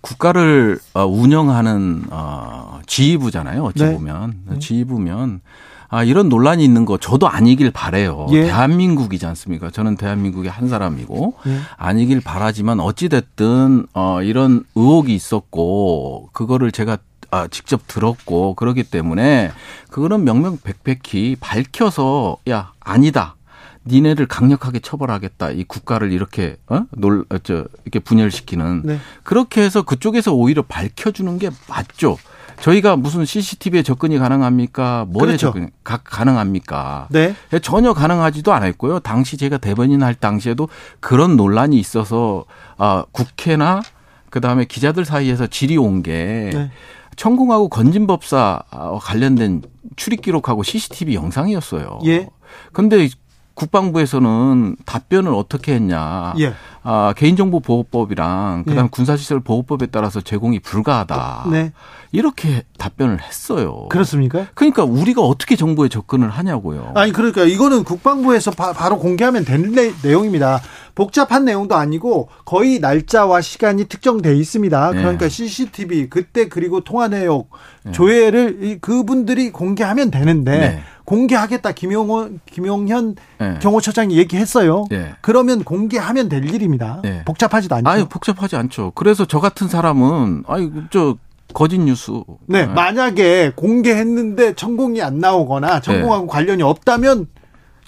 국가를 0.00 0.80
어, 0.94 1.06
운영하는 1.06 2.06
어 2.10 2.80
지휘부잖아요. 2.86 3.62
어찌 3.62 3.84
네. 3.84 3.94
보면 3.94 4.40
네. 4.48 4.58
지휘부면 4.58 5.42
아 5.88 6.02
이런 6.02 6.28
논란이 6.28 6.64
있는 6.64 6.84
거 6.84 6.98
저도 6.98 7.28
아니길 7.28 7.70
바래요. 7.70 8.26
예. 8.30 8.42
대한민국이지 8.42 9.26
않습니까? 9.26 9.70
저는 9.70 9.96
대한민국의 9.96 10.50
한 10.50 10.68
사람이고 10.68 11.34
예. 11.46 11.60
아니길 11.76 12.20
바라지만 12.20 12.80
어찌 12.80 13.08
됐든 13.08 13.86
어 13.94 14.22
이런 14.22 14.64
의혹이 14.74 15.14
있었고 15.14 16.30
그거를 16.32 16.72
제가 16.72 16.98
아, 17.30 17.46
직접 17.48 17.82
들었고 17.86 18.54
그러기 18.54 18.82
때문에 18.82 19.52
그거는 19.90 20.24
명명백백히 20.24 21.36
밝혀서 21.38 22.38
야 22.48 22.72
아니다 22.80 23.36
니네를 23.86 24.26
강력하게 24.26 24.80
처벌하겠다. 24.80 25.50
이 25.50 25.64
국가를 25.64 26.12
이렇게 26.12 26.56
어 26.66 26.84
놀저 26.90 27.54
어, 27.54 27.64
이렇게 27.84 27.98
분열시키는 28.00 28.82
네. 28.84 28.98
그렇게 29.22 29.62
해서 29.62 29.82
그쪽에서 29.82 30.32
오히려 30.32 30.62
밝혀주는 30.62 31.38
게 31.38 31.50
맞죠. 31.68 32.18
저희가 32.60 32.96
무슨 32.96 33.24
CCTV에 33.24 33.82
접근이 33.82 34.18
가능합니까? 34.18 35.06
뭐에 35.08 35.26
그렇죠. 35.26 35.48
접근 35.48 35.70
가, 35.84 35.98
가능합니까? 35.98 37.08
네. 37.10 37.34
예, 37.52 37.58
전혀 37.58 37.92
가능하지도 37.92 38.52
않았고요. 38.52 39.00
당시 39.00 39.36
제가 39.36 39.58
대변인 39.58 40.02
할 40.02 40.14
당시에도 40.14 40.68
그런 41.00 41.36
논란이 41.36 41.78
있어서 41.78 42.44
아 42.78 43.04
국회나 43.12 43.82
그다음에 44.30 44.64
기자들 44.64 45.04
사이에서 45.04 45.46
질이 45.46 45.76
온게 45.76 46.50
네. 46.52 46.70
천공하고 47.16 47.68
건진법사 47.68 48.62
관련된 49.00 49.62
출입 49.96 50.22
기록하고 50.22 50.62
CCTV 50.62 51.14
영상이었어요. 51.14 52.00
예. 52.06 52.28
근데 52.72 53.08
국방부에서는 53.56 54.76
답변을 54.84 55.32
어떻게 55.34 55.74
했냐. 55.74 56.34
예. 56.38 56.52
아, 56.82 57.12
개인정보보호법이랑 57.16 58.64
그다음 58.68 58.84
예. 58.84 58.88
군사시설 58.90 59.40
보호법에 59.40 59.86
따라서 59.86 60.20
제공이 60.20 60.60
불가하다. 60.60 61.46
네. 61.50 61.72
이렇게 62.12 62.62
답변을 62.78 63.20
했어요. 63.22 63.88
그렇습니까? 63.88 64.46
그러니까 64.54 64.84
우리가 64.84 65.22
어떻게 65.22 65.56
정보에 65.56 65.88
접근을 65.88 66.30
하냐고요. 66.30 66.92
아니 66.94 67.12
그러니까 67.12 67.42
이거는 67.44 67.82
국방부에서 67.82 68.52
바, 68.52 68.88
로 68.88 68.98
공개하면 68.98 69.44
되는 69.44 69.72
내, 69.72 69.92
내용입니다. 70.02 70.60
복잡한 70.96 71.44
내용도 71.44 71.76
아니고 71.76 72.28
거의 72.44 72.80
날짜와 72.80 73.42
시간이 73.42 73.84
특정돼 73.84 74.34
있습니다. 74.34 74.90
네. 74.92 74.96
그러니까 74.96 75.28
CCTV 75.28 76.08
그때 76.08 76.48
그리고 76.48 76.80
통화 76.80 77.06
내용 77.06 77.44
네. 77.84 77.92
조회를 77.92 78.78
그분들이 78.80 79.50
공개하면 79.50 80.10
되는데 80.10 80.58
네. 80.58 80.80
공개하겠다 81.04 81.72
김용호 81.72 82.30
김용현 82.46 83.14
네. 83.38 83.58
경호처장이 83.60 84.16
얘기했어요. 84.16 84.86
네. 84.90 85.12
그러면 85.20 85.62
공개하면 85.62 86.30
될 86.30 86.44
일입니다. 86.44 87.00
네. 87.02 87.22
복잡하지도 87.26 87.76
않죠. 87.76 87.88
아니 87.88 88.08
복잡하지 88.08 88.56
않죠. 88.56 88.92
그래서 88.94 89.26
저 89.26 89.38
같은 89.38 89.68
사람은 89.68 90.44
아이 90.48 90.70
저 90.90 91.18
거짓 91.52 91.78
뉴스. 91.78 92.10
네, 92.46 92.66
네. 92.66 92.66
만약에 92.66 93.52
공개했는데 93.54 94.54
천공이 94.54 95.02
안 95.02 95.18
나오거나 95.18 95.80
천공하고 95.80 96.24
네. 96.24 96.32
관련이 96.32 96.62
없다면 96.62 97.28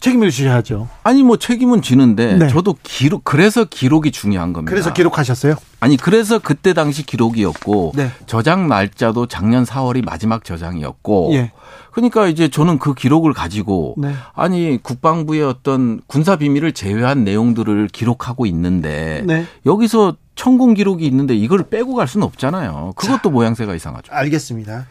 책임을 0.01 0.31
지셔야죠. 0.31 0.89
아니 1.03 1.23
뭐 1.23 1.37
책임은 1.37 1.83
지는데 1.83 2.37
네. 2.37 2.49
저도 2.49 2.77
기록 2.83 3.25
그래서 3.25 3.65
기록이 3.65 4.13
중요한 4.13 4.53
겁니다. 4.53 4.71
그래서 4.71 4.93
기록하셨어요? 4.93 5.57
아니 5.81 5.97
그래서 5.97 6.39
그때 6.39 6.73
당시 6.73 7.05
기록이었고 7.05 7.93
네. 7.97 8.11
저장 8.27 8.69
날짜도 8.69 9.27
작년 9.27 9.65
4월이 9.65 10.05
마지막 10.05 10.45
저장이었고 10.45 11.31
예. 11.35 11.53
그러니까 11.93 12.29
이제 12.29 12.49
저는 12.49 12.79
그 12.79 12.95
기록을 12.95 13.33
가지고 13.33 13.95
네. 13.99 14.13
아니 14.35 14.79
국방부의 14.83 15.43
어떤 15.43 16.01
군사 16.07 16.37
비밀을 16.37 16.73
제외한 16.73 17.25
내용들을 17.25 17.89
기록하고 17.89 18.47
있는데 18.47 19.25
네. 19.27 19.47
여기서 19.67 20.17
천공 20.37 20.75
기록이 20.75 21.05
있는데 21.07 21.35
이걸 21.35 21.65
빼고 21.65 21.95
갈 21.95 22.07
수는 22.07 22.25
없잖아요. 22.25 22.93
그것도 22.95 23.23
자, 23.23 23.29
모양새가 23.29 23.75
이상하죠. 23.75 24.13
알겠습니다. 24.13 24.87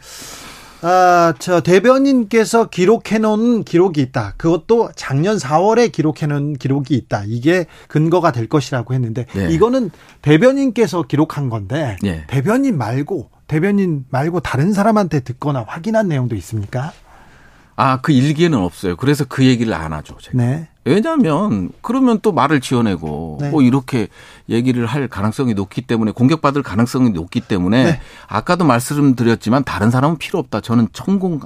아, 0.80 1.34
저 1.38 1.60
대변인께서 1.60 2.68
기록해 2.68 3.18
놓은 3.20 3.64
기록이 3.64 4.00
있다. 4.00 4.34
그것도 4.36 4.90
작년 4.94 5.36
4월에 5.36 5.90
기록해 5.90 6.26
놓은 6.26 6.54
기록이 6.54 6.94
있다. 6.94 7.24
이게 7.26 7.66
근거가 7.88 8.32
될 8.32 8.48
것이라고 8.48 8.94
했는데 8.94 9.26
네. 9.34 9.48
이거는 9.52 9.90
대변인께서 10.22 11.02
기록한 11.02 11.48
건데 11.48 11.96
네. 12.02 12.24
대변인 12.28 12.78
말고 12.78 13.30
대변인 13.48 14.04
말고 14.10 14.40
다른 14.40 14.72
사람한테 14.72 15.20
듣거나 15.20 15.64
확인한 15.66 16.06
내용도 16.08 16.36
있습니까? 16.36 16.92
아, 17.80 18.00
그 18.00 18.10
일기에는 18.10 18.58
없어요. 18.58 18.96
그래서 18.96 19.24
그 19.24 19.46
얘기를 19.46 19.72
안 19.72 19.92
하죠. 19.92 20.16
제가. 20.20 20.36
네. 20.36 20.66
왜냐하면 20.84 21.70
그러면 21.80 22.18
또 22.22 22.32
말을 22.32 22.60
지어내고 22.60 23.38
네. 23.40 23.50
뭐 23.50 23.62
이렇게 23.62 24.08
얘기를 24.48 24.84
할 24.84 25.06
가능성이 25.06 25.54
높기 25.54 25.82
때문에 25.82 26.10
공격받을 26.10 26.64
가능성이 26.64 27.10
높기 27.10 27.40
때문에 27.40 27.84
네. 27.84 28.00
아까도 28.26 28.64
말씀드렸지만 28.64 29.62
다른 29.62 29.92
사람은 29.92 30.18
필요 30.18 30.40
없다. 30.40 30.60
저는 30.60 30.88
천공 30.92 31.38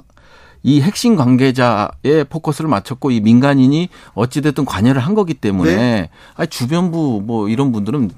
이 0.63 0.81
핵심 0.81 1.15
관계자의 1.15 2.25
포커스를 2.31 2.67
맞췄고 2.67 3.11
이 3.11 3.21
민간인이 3.21 3.89
어찌됐든 4.15 4.65
관여를 4.65 5.01
한 5.01 5.13
거기 5.13 5.35
때문에 5.35 5.75
네. 5.75 6.09
아니 6.33 6.47
주변부 6.47 7.21
뭐 7.23 7.47
이런 7.47 7.71
분들은 7.71 8.09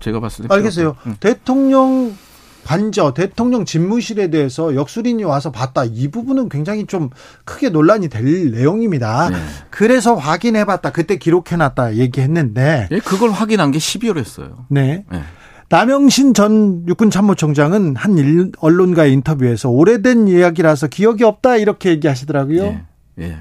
제가 0.00 0.18
봤을 0.18 0.48
때 0.48 0.54
알겠어요. 0.54 0.96
응. 1.06 1.16
대통령 1.20 2.16
관저 2.64 3.12
대통령 3.14 3.64
집무실에 3.64 4.28
대해서 4.28 4.74
역술인이 4.74 5.22
와서 5.24 5.52
봤다. 5.52 5.84
이 5.84 6.08
부분은 6.08 6.48
굉장히 6.48 6.86
좀 6.86 7.10
크게 7.44 7.68
논란이 7.68 8.08
될 8.08 8.50
내용입니다. 8.50 9.30
네. 9.30 9.36
그래서 9.70 10.14
확인해봤다. 10.14 10.92
그때 10.92 11.16
기록해놨다 11.16 11.96
얘기했는데. 11.96 12.88
네, 12.90 12.98
그걸 13.00 13.30
확인한 13.30 13.70
게 13.70 13.78
12월이었어요. 13.78 14.64
네. 14.68 15.04
네. 15.10 15.22
남영신 15.68 16.34
전 16.34 16.86
육군 16.86 17.10
참모총장은 17.10 17.96
한 17.96 18.18
일, 18.18 18.52
언론과의 18.58 19.12
인터뷰에서 19.12 19.70
오래된 19.70 20.28
이야기라서 20.28 20.86
기억이 20.88 21.24
없다 21.24 21.56
이렇게 21.56 21.90
얘기하시더라고요. 21.90 22.62
예. 22.62 22.84
예. 23.18 23.38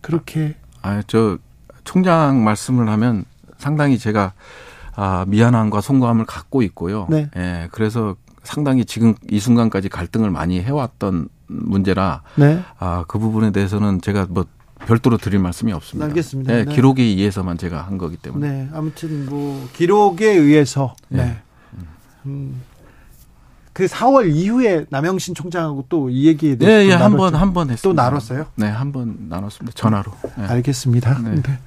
그렇게. 0.00 0.56
아, 0.82 1.02
저 1.06 1.38
총장 1.84 2.42
말씀을 2.44 2.88
하면 2.88 3.24
상당히 3.58 3.98
제가 3.98 4.32
아, 5.00 5.24
미안함과 5.28 5.80
송구함을 5.80 6.26
갖고 6.26 6.60
있고요. 6.62 7.06
네. 7.08 7.30
예, 7.36 7.68
그래서 7.70 8.16
상당히 8.42 8.84
지금 8.84 9.14
이 9.30 9.38
순간까지 9.38 9.88
갈등을 9.88 10.32
많이 10.32 10.60
해왔던 10.60 11.28
문제라 11.46 12.22
네. 12.34 12.60
아, 12.80 13.04
그 13.06 13.20
부분에 13.20 13.52
대해서는 13.52 14.00
제가 14.00 14.26
뭐 14.28 14.44
별도로 14.86 15.16
드릴 15.16 15.38
말씀이 15.38 15.72
없습니다. 15.72 16.06
알겠습니다. 16.06 16.52
네, 16.52 16.64
네. 16.64 16.74
기록에 16.74 17.04
의해서만 17.04 17.58
제가 17.58 17.82
한 17.82 17.96
거기 17.96 18.16
때문에. 18.16 18.48
네, 18.50 18.68
아무튼 18.72 19.26
뭐 19.26 19.68
기록에 19.72 20.26
의해서 20.26 20.96
네. 21.08 21.26
네. 21.26 21.42
음. 22.26 22.60
그 23.78 23.86
4월 23.86 24.34
이후에 24.34 24.86
남영신 24.90 25.36
총장하고 25.36 25.84
또 25.88 26.10
이 26.10 26.26
얘기에 26.26 26.56
대해서 26.56 26.78
네, 26.78 26.90
예, 26.90 26.94
한번 26.94 27.36
한 27.36 27.52
번 27.54 27.70
했습니다. 27.70 27.82
또 27.82 27.92
나눴어요? 27.94 28.46
네, 28.56 28.66
한 28.66 28.90
번 28.90 29.16
나눴습니다. 29.28 29.76
전화로. 29.76 30.10
네. 30.36 30.44
알겠습니다. 30.46 31.18
네. 31.22 31.34
네. 31.36 31.58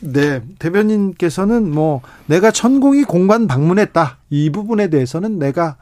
네. 0.00 0.42
대변인께서는 0.58 1.70
뭐 1.70 2.02
내가 2.26 2.50
천공이 2.50 3.04
공관 3.04 3.46
방문했다. 3.46 4.18
이 4.28 4.50
부분에 4.50 4.90
대해서는 4.90 5.38
내가 5.38 5.76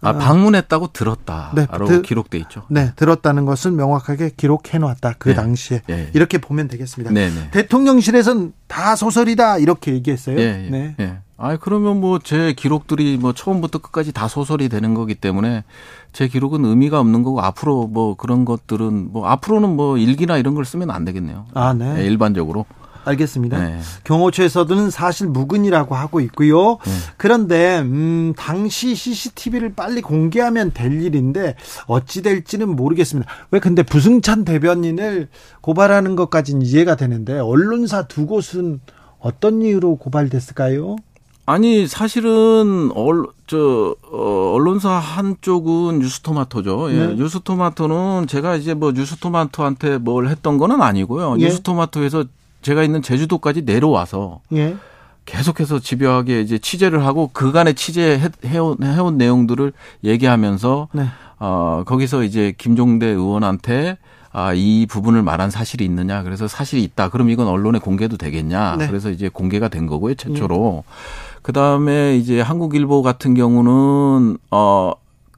아, 0.00 0.10
어. 0.10 0.18
방문했다고 0.18 0.88
들었다. 0.92 1.52
네, 1.54 1.64
드, 1.86 2.02
기록돼 2.02 2.36
있죠. 2.38 2.64
네, 2.68 2.92
들었다는 2.96 3.44
것을 3.44 3.70
명확하게 3.70 4.32
기록해 4.36 4.78
놨다. 4.80 5.14
그 5.18 5.28
네. 5.28 5.34
당시에. 5.36 5.82
네. 5.86 6.10
이렇게 6.12 6.38
보면 6.38 6.66
되겠습니다. 6.66 7.12
네, 7.12 7.30
네. 7.30 7.50
대통령실에서는 7.52 8.52
다 8.66 8.96
소설이다. 8.96 9.58
이렇게 9.58 9.92
얘기했어요. 9.92 10.40
예, 10.40 10.64
예, 10.66 10.70
네. 10.98 11.18
예. 11.42 11.46
아, 11.46 11.56
그러면 11.56 12.00
뭐 12.00 12.18
제 12.22 12.52
기록들이 12.52 13.16
뭐 13.18 13.32
처음부터 13.32 13.78
끝까지 13.78 14.12
다 14.12 14.28
소설이 14.28 14.68
되는 14.68 14.94
거기 14.94 15.14
때문에 15.14 15.64
제 16.12 16.28
기록은 16.28 16.64
의미가 16.64 17.00
없는 17.00 17.22
거고 17.22 17.40
앞으로 17.40 17.88
뭐 17.88 18.14
그런 18.16 18.44
것들은 18.44 19.12
뭐 19.12 19.26
앞으로는 19.26 19.74
뭐 19.76 19.98
일기나 19.98 20.36
이런 20.38 20.54
걸 20.54 20.64
쓰면 20.64 20.90
안 20.90 21.04
되겠네요. 21.04 21.46
아, 21.54 21.72
네. 21.74 21.94
네 21.94 22.04
일반적으로. 22.06 22.64
알겠습니다. 23.04 23.58
네. 23.58 23.80
경호처에서는 24.04 24.90
사실 24.90 25.26
무근이라고 25.26 25.96
하고 25.96 26.20
있고요. 26.20 26.78
네. 26.84 26.92
그런데 27.16 27.80
음, 27.80 28.32
당시 28.36 28.94
CCTV를 28.94 29.74
빨리 29.74 30.00
공개하면 30.00 30.70
될 30.72 31.02
일인데 31.02 31.56
어찌 31.86 32.22
될지는 32.22 32.76
모르겠습니다. 32.76 33.28
왜 33.50 33.58
근데 33.58 33.82
부승찬 33.82 34.44
대변인을 34.44 35.28
고발하는 35.62 36.14
것까지는 36.14 36.62
이해가 36.62 36.94
되는데 36.94 37.38
언론사 37.40 38.06
두 38.06 38.26
곳은 38.26 38.78
어떤 39.18 39.62
이유로 39.62 39.96
고발됐을까요? 39.96 40.96
아니 41.44 41.86
사실은 41.88 42.90
얼, 42.94 43.24
저 43.46 43.96
어, 44.12 44.52
언론사 44.54 44.90
한쪽은 44.90 45.98
뉴스토마토죠. 45.98 46.92
예. 46.92 47.06
네. 47.08 47.14
뉴스토마토는 47.14 48.26
제가 48.28 48.56
이제 48.56 48.74
뭐 48.74 48.92
뉴스토마토한테 48.92 49.98
뭘 49.98 50.28
했던 50.28 50.58
거는 50.58 50.80
아니고요. 50.80 51.36
예. 51.40 51.44
뉴스토마토에서 51.46 52.24
제가 52.62 52.84
있는 52.84 53.02
제주도까지 53.02 53.62
내려와서 53.62 54.40
예. 54.52 54.76
계속해서 55.24 55.80
집요하게 55.80 56.40
이제 56.42 56.58
취재를 56.58 57.04
하고 57.04 57.30
그간의 57.32 57.74
취재해온 57.74 58.76
해온 58.82 59.18
내용들을 59.18 59.72
얘기하면서 60.04 60.88
네. 60.92 61.06
어 61.38 61.82
거기서 61.86 62.22
이제 62.22 62.54
김종대 62.56 63.06
의원한테 63.06 63.98
아, 64.34 64.54
이 64.54 64.86
부분을 64.86 65.22
말한 65.22 65.50
사실이 65.50 65.84
있느냐. 65.84 66.22
그래서 66.22 66.48
사실이 66.48 66.82
있다. 66.84 67.10
그럼 67.10 67.28
이건 67.28 67.48
언론에 67.48 67.78
공개도 67.78 68.16
되겠냐. 68.16 68.76
네. 68.78 68.86
그래서 68.86 69.10
이제 69.10 69.28
공개가 69.28 69.68
된 69.68 69.86
거고요. 69.86 70.14
최초로. 70.14 70.84
예. 70.86 71.31
그 71.42 71.52
다음에 71.52 72.16
이제 72.16 72.40
한국일보 72.40 73.02
같은 73.02 73.34
경우는, 73.34 74.38
어, 74.50 74.92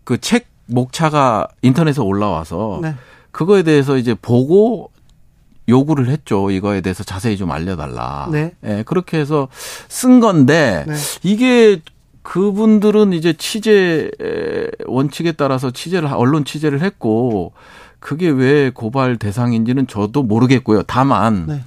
그 0.05 0.19
책 0.19 0.47
목차가 0.67 1.47
인터넷에 1.63 2.01
올라와서 2.01 2.79
네. 2.83 2.95
그거에 3.31 3.63
대해서 3.63 3.97
이제 3.99 4.15
보고 4.15 4.91
요구를 5.69 6.09
했죠. 6.09 6.51
이거에 6.51 6.81
대해서 6.81 7.05
자세히 7.05 7.37
좀 7.37 7.51
알려달라. 7.51 8.29
네. 8.31 8.53
예, 8.65 8.83
그렇게 8.87 9.19
해서 9.19 9.49
쓴 9.89 10.21
건데 10.21 10.85
네. 10.87 10.95
이게 11.23 11.81
그분들은 12.23 13.13
이제 13.13 13.35
취재 13.35 14.11
원칙에 14.87 15.33
따라서 15.33 15.71
취재를 15.71 16.09
언론 16.15 16.45
취재를 16.45 16.81
했고 16.81 17.53
그게 18.01 18.29
왜 18.29 18.71
고발 18.71 19.17
대상인지는 19.19 19.87
저도 19.87 20.23
모르겠고요. 20.23 20.83
다만 20.85 21.47
네. 21.47 21.65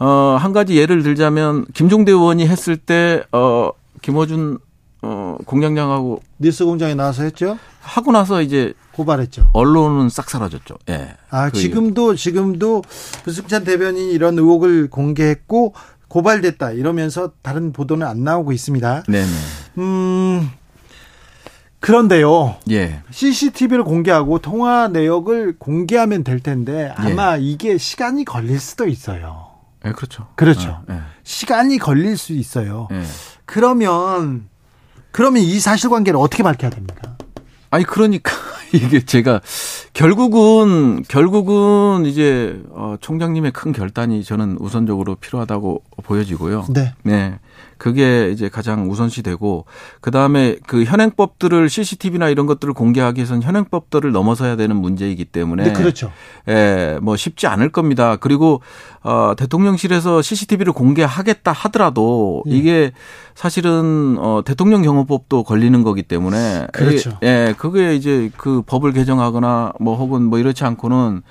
어, 0.00 0.36
한 0.40 0.52
가지 0.52 0.76
예를 0.76 1.02
들자면 1.02 1.66
김종대 1.74 2.10
의원이 2.10 2.48
했을 2.48 2.76
때 2.78 3.22
어, 3.32 3.70
김어준 4.00 4.58
어, 5.02 5.36
공장장하고 5.44 6.22
뉴스 6.38 6.64
공장에 6.64 6.94
나와서 6.94 7.22
했죠. 7.22 7.58
하고 7.80 8.10
나서 8.10 8.40
이제 8.40 8.72
고발했죠. 8.92 9.50
언론은 9.52 10.08
싹 10.08 10.30
사라졌죠. 10.30 10.76
예. 10.88 11.14
아, 11.28 11.50
그 11.50 11.58
지금도 11.58 12.14
지금도 12.16 12.82
부승찬 13.24 13.64
대변인이 13.64 14.12
이런 14.12 14.38
의혹을 14.38 14.88
공개했고 14.88 15.74
고발됐다 16.08 16.72
이러면서 16.72 17.32
다른 17.42 17.72
보도는 17.72 18.06
안 18.06 18.24
나오고 18.24 18.52
있습니다. 18.52 19.04
네. 19.06 19.24
음. 19.78 20.50
그런데요. 21.80 22.56
예. 22.70 23.00
CCTV를 23.10 23.84
공개하고 23.84 24.38
통화 24.38 24.88
내역을 24.88 25.56
공개하면 25.58 26.24
될 26.24 26.40
텐데 26.40 26.92
아마 26.96 27.38
예. 27.38 27.42
이게 27.42 27.78
시간이 27.78 28.24
걸릴 28.24 28.60
수도 28.60 28.86
있어요. 28.86 29.49
예, 29.84 29.92
그렇죠. 29.92 30.26
그렇죠. 30.36 30.82
예. 30.90 31.00
시간이 31.24 31.78
걸릴 31.78 32.16
수 32.16 32.32
있어요. 32.32 32.88
예. 32.92 33.02
그러면 33.44 34.48
그러면 35.10 35.42
이 35.42 35.58
사실관계를 35.58 36.18
어떻게 36.18 36.42
밝혀야 36.42 36.70
됩니까? 36.70 37.16
아니 37.70 37.84
그러니까 37.84 38.32
이게 38.72 39.04
제가 39.04 39.40
결국은 39.92 41.02
결국은 41.08 42.04
이제 42.04 42.62
어 42.70 42.96
총장님의 43.00 43.52
큰 43.52 43.72
결단이 43.72 44.22
저는 44.24 44.56
우선적으로 44.60 45.16
필요하다고 45.16 45.82
보여지고요. 46.04 46.66
네. 46.70 46.94
네. 47.02 47.38
그게 47.80 48.30
이제 48.30 48.50
가장 48.50 48.90
우선시되고 48.90 49.64
그다음에 50.02 50.56
그 50.66 50.84
현행법들을 50.84 51.70
CCTV나 51.70 52.28
이런 52.28 52.44
것들을 52.44 52.74
공개하기 52.74 53.18
위해서는 53.18 53.42
현행법들을 53.42 54.12
넘어서야 54.12 54.56
되는 54.56 54.76
문제이기 54.76 55.24
때문에 55.24 55.64
네, 55.64 55.72
그렇죠. 55.72 56.12
예, 56.46 56.98
뭐 57.00 57.16
쉽지 57.16 57.46
않을 57.46 57.70
겁니다. 57.70 58.16
그리고 58.16 58.60
어 59.02 59.32
대통령실에서 59.34 60.20
CCTV를 60.20 60.74
공개하겠다 60.74 61.50
하더라도 61.52 62.42
예. 62.48 62.50
이게 62.50 62.92
사실은 63.34 64.18
어 64.18 64.42
대통령 64.44 64.82
경호법도 64.82 65.44
걸리는 65.44 65.82
거기 65.82 66.02
때문에 66.02 66.66
그렇죠. 66.74 67.18
예, 67.22 67.54
그게 67.56 67.94
이제 67.94 68.30
그 68.36 68.60
법을 68.66 68.92
개정하거나 68.92 69.72
뭐 69.80 69.96
혹은 69.96 70.24
뭐 70.24 70.38
이렇지 70.38 70.64
않고는 70.64 71.22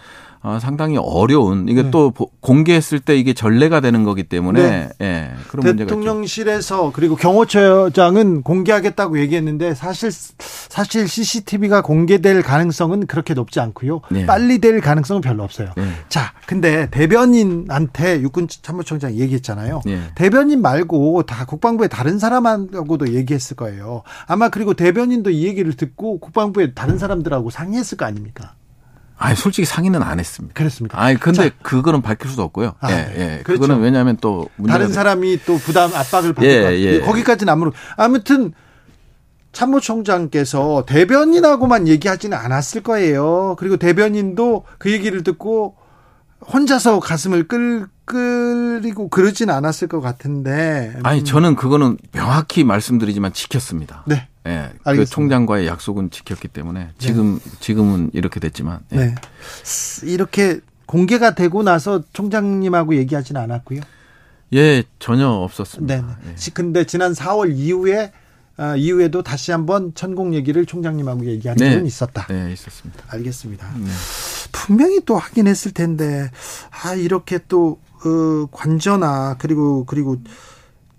어, 0.41 0.58
상당히 0.62 0.97
어려운 0.97 1.67
이게 1.67 1.84
네. 1.84 1.91
또 1.91 2.13
공개했을 2.39 3.02
때 3.02 3.17
이게 3.17 3.34
전례가 3.34 3.82
되는 3.82 4.06
거기 4.06 4.23
때문에 4.23 4.62
네. 4.62 4.89
예, 5.02 5.32
그런 5.49 5.75
대통령실에서 5.75 6.91
그리고 6.93 7.17
경호처장은 7.17 8.43
공개하겠다고 8.43 9.19
얘기했는데 9.19 9.75
사실 9.75 10.12
사실 10.39 11.10
CCTV가 11.10 11.82
공개될 11.82 12.41
가능성은 12.41 13.08
그렇게 13.08 13.34
높지 13.34 13.60
않고요. 13.60 14.02
네. 14.12 14.25
빨리 14.25 14.60
될 14.60 14.80
가능성은 14.80 15.21
별로 15.21 15.43
없어요. 15.43 15.71
네. 15.75 15.84
자, 16.08 16.32
근데 16.45 16.89
대변인한테 16.89 18.21
육군 18.21 18.47
참모총장 18.47 19.15
얘기했잖아요. 19.15 19.82
네. 19.86 19.99
대변인 20.15 20.62
말고 20.62 21.23
다 21.23 21.45
국방부의 21.45 21.89
다른 21.89 22.17
사람하고도 22.17 23.13
얘기했을 23.13 23.58
거예요. 23.58 24.04
아마 24.25 24.47
그리고 24.47 24.73
대변인도 24.73 25.32
이 25.32 25.45
얘기를 25.45 25.73
듣고 25.73 26.19
국방부의 26.19 26.75
다른 26.75 26.97
사람들하고 26.97 27.49
상의했을 27.49 27.97
거 27.97 28.06
아닙니까? 28.06 28.54
아니 29.19 29.36
솔직히 29.36 29.65
상의는 29.65 30.01
안 30.01 30.19
했습니다. 30.19 30.53
그렇습니까? 30.53 30.99
아니 30.99 31.19
근데 31.19 31.49
자. 31.49 31.55
그거는 31.62 32.01
밝힐 32.01 32.32
수도 32.32 32.43
없고요. 32.43 32.75
아, 32.79 32.89
예, 32.89 32.95
네. 32.95 33.13
예. 33.17 33.43
그렇죠. 33.43 33.62
그거는 33.62 33.84
왜냐하면 33.84 34.17
또 34.21 34.49
다른 34.65 34.91
사람이 34.91 35.41
또 35.45 35.58
부담 35.58 35.93
압박을 35.93 36.34
받을 36.34 36.49
예, 36.49 36.79
예. 36.79 36.99
거기까지는 37.01 37.51
아무로 37.51 37.73
아무튼 37.97 38.53
참모총장께서 39.51 40.86
대변인하고만 40.88 41.89
얘기하지는 41.89 42.38
않았을 42.38 42.82
거예요. 42.82 43.55
그리고 43.60 43.75
대변인도 43.75 44.63
그 44.77 44.91
얘기를 44.91 45.21
듣고 45.23 45.75
혼자서 46.53 47.01
가슴을 47.01 47.47
끌, 47.49 47.88
끌리고 48.05 49.10
그러진 49.10 49.49
않았을 49.49 49.89
것 49.89 49.99
같은데. 49.99 50.93
아니, 51.03 51.23
저는 51.25 51.55
그거는 51.55 51.97
명확히 52.13 52.63
말씀드리지만 52.63 53.34
지켰습니다. 53.34 54.03
네. 54.08 54.28
예. 54.49 54.71
그 54.83 55.05
총장과의 55.05 55.67
약속은 55.67 56.09
지켰기 56.09 56.47
때문에 56.47 56.79
네. 56.79 56.89
지금, 56.97 57.39
네. 57.39 57.51
지금은 57.59 58.12
이렇게 58.13 58.39
됐지만. 58.39 58.79
예. 58.93 58.97
네. 58.97 59.15
이렇게 60.03 60.59
공개가 60.85 61.35
되고 61.35 61.63
나서 61.63 62.03
총장님하고 62.13 62.95
얘기하지는 62.95 63.39
않았고요. 63.41 63.81
예, 64.53 64.83
전혀 64.97 65.27
없었습니다. 65.27 65.95
네. 65.95 66.03
예. 66.31 66.51
근데 66.53 66.85
지난 66.85 67.13
4월 67.13 67.55
이후에 67.55 68.12
아, 68.59 68.75
이후에도 68.75 69.23
다시 69.23 69.53
한번 69.53 69.93
천공 69.95 70.33
얘기를 70.35 70.65
총장님하고 70.65 71.25
얘기한 71.27 71.55
네. 71.55 71.71
적은 71.71 71.85
있었다. 71.85 72.27
네, 72.27 72.51
있었습니다. 72.51 73.05
알겠습니다. 73.07 73.71
네. 73.77 73.89
분명히 74.51 74.99
또 75.05 75.15
확인했을 75.17 75.71
텐데 75.71 76.29
아 76.69 76.93
이렇게 76.93 77.39
또 77.47 77.79
어, 78.05 78.47
관저나 78.51 79.38
그리고 79.39 79.85
그리고 79.85 80.17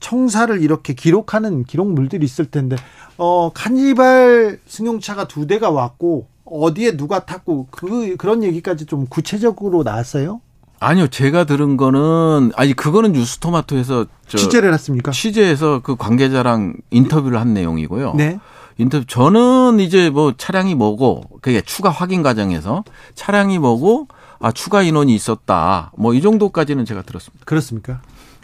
청사를 0.01 0.61
이렇게 0.63 0.95
기록하는 0.95 1.65
기록물들이 1.65 2.25
있을 2.25 2.47
텐데 2.51 2.77
어 3.17 3.51
카니발 3.53 4.59
승용차가 4.67 5.29
두 5.29 5.47
대가 5.47 5.71
왔고 5.71 6.27
어디에 6.45 6.97
누가 6.97 7.25
탔고 7.25 7.69
그 7.71 8.17
그런 8.17 8.43
얘기까지 8.43 8.87
좀 8.87 9.07
구체적으로 9.07 9.83
나왔어요? 9.83 10.41
아니요, 10.83 11.09
제가 11.09 11.45
들은 11.45 11.77
거는 11.77 12.53
아니 12.57 12.73
그거는 12.73 13.13
뉴스토마토에서 13.13 14.07
취재를 14.27 14.73
했습니까? 14.73 15.13
취재해서 15.13 15.81
그 15.83 15.95
관계자랑 15.95 16.75
인터뷰를 16.91 17.39
한 17.39 17.53
내용이고요. 17.53 18.15
네. 18.15 18.41
인터뷰 18.79 19.05
저는 19.07 19.79
이제 19.81 20.09
뭐 20.09 20.33
차량이 20.39 20.75
뭐고 20.75 21.25
그게 21.43 21.61
추가 21.61 21.91
확인 21.91 22.23
과정에서 22.23 22.83
차량이 23.15 23.59
뭐고 23.59 24.09
아 24.39 24.53
추가 24.53 24.81
인원이 24.83 25.15
있었다. 25.15 25.93
뭐 25.99 26.15
이 26.15 26.23
정도까지는 26.23 26.87
제가 26.87 27.03
들었습니다. 27.03 27.45
그렇습니까? 27.45 28.01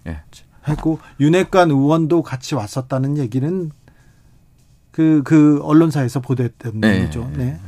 예. 0.06 0.10
네. 0.10 0.20
했고 0.68 0.98
윤핵관 1.20 1.70
의원도 1.70 2.22
같이 2.22 2.54
왔었다는 2.54 3.18
얘기는 3.18 3.70
그그 4.92 5.22
그 5.24 5.60
언론사에서 5.62 6.20
보도했던 6.20 6.80
네. 6.80 7.00
얘기죠. 7.02 7.30
네. 7.34 7.58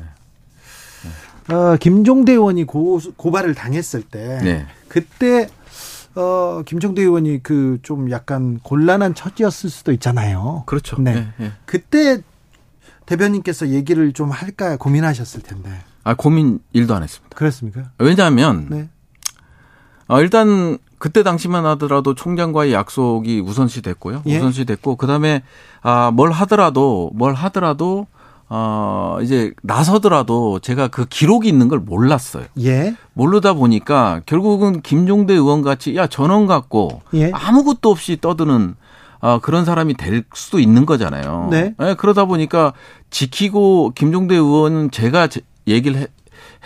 네. 1.48 1.54
어, 1.54 1.76
김종대 1.76 2.32
의원이 2.32 2.64
고, 2.64 3.00
고발을 3.16 3.54
당했을 3.54 4.02
때 4.02 4.38
네. 4.42 4.66
그때 4.88 5.48
어, 6.14 6.62
김종대 6.66 7.02
의원이 7.02 7.42
그 7.42 7.78
좀 7.82 8.11
약간 8.11 8.58
곤란한 8.62 9.14
처지였을 9.14 9.70
수도 9.70 9.92
있잖아요. 9.92 10.64
그렇죠. 10.66 11.00
네. 11.00 11.14
네, 11.14 11.28
네. 11.38 11.52
그때 11.64 12.22
대변인께서 13.06 13.68
얘기를 13.68 14.12
좀 14.12 14.30
할까 14.30 14.76
고민하셨을 14.76 15.40
텐데. 15.42 15.70
아, 16.04 16.14
고민 16.14 16.58
일도 16.72 16.94
안 16.94 17.02
했습니다. 17.02 17.34
그렇습니까? 17.37 17.90
왜냐하면 17.98 18.66
네. 18.68 18.88
어, 20.06 20.20
일단 20.20 20.78
그때 20.98 21.22
당시만 21.22 21.66
하더라도 21.66 22.14
총장과의 22.14 22.72
약속이 22.72 23.40
우선시 23.40 23.82
됐고요. 23.82 24.22
예? 24.26 24.37
우선시 24.37 24.64
됐고 24.64 24.96
그다음에 24.96 25.42
아, 25.82 26.11
뭘 26.12 26.30
하더라도 26.32 27.11
뭘 27.14 27.34
하더라도 27.34 28.06
어, 28.50 29.18
이제 29.22 29.52
나서더라도 29.62 30.58
제가 30.61 30.88
그 30.88 31.04
기록이 31.04 31.48
있는 31.48 31.68
걸 31.68 31.80
몰랐어요. 31.80 32.44
예. 32.61 32.94
모르다 33.12 33.52
보니까 33.52 34.22
결국은 34.24 34.80
김종대 34.80 35.34
의원 35.34 35.62
같이 35.62 35.96
야 35.96 36.06
전원 36.06 36.46
갖고 36.46 37.02
예. 37.14 37.30
아무것도 37.32 37.90
없이 37.90 38.18
떠드는 38.20 38.74
어, 39.20 39.40
그런 39.40 39.64
사람이 39.64 39.94
될 39.94 40.24
수도 40.32 40.61
있는 40.61 40.87
거잖아요. 40.87 41.48
네. 41.50 41.74
네. 41.78 41.94
그러다 41.94 42.24
보니까 42.24 42.72
지키고 43.11 43.92
김종대 43.94 44.34
의원은 44.34 44.92
제가 44.92 45.28
얘기를 45.66 46.00
해, 46.00 46.06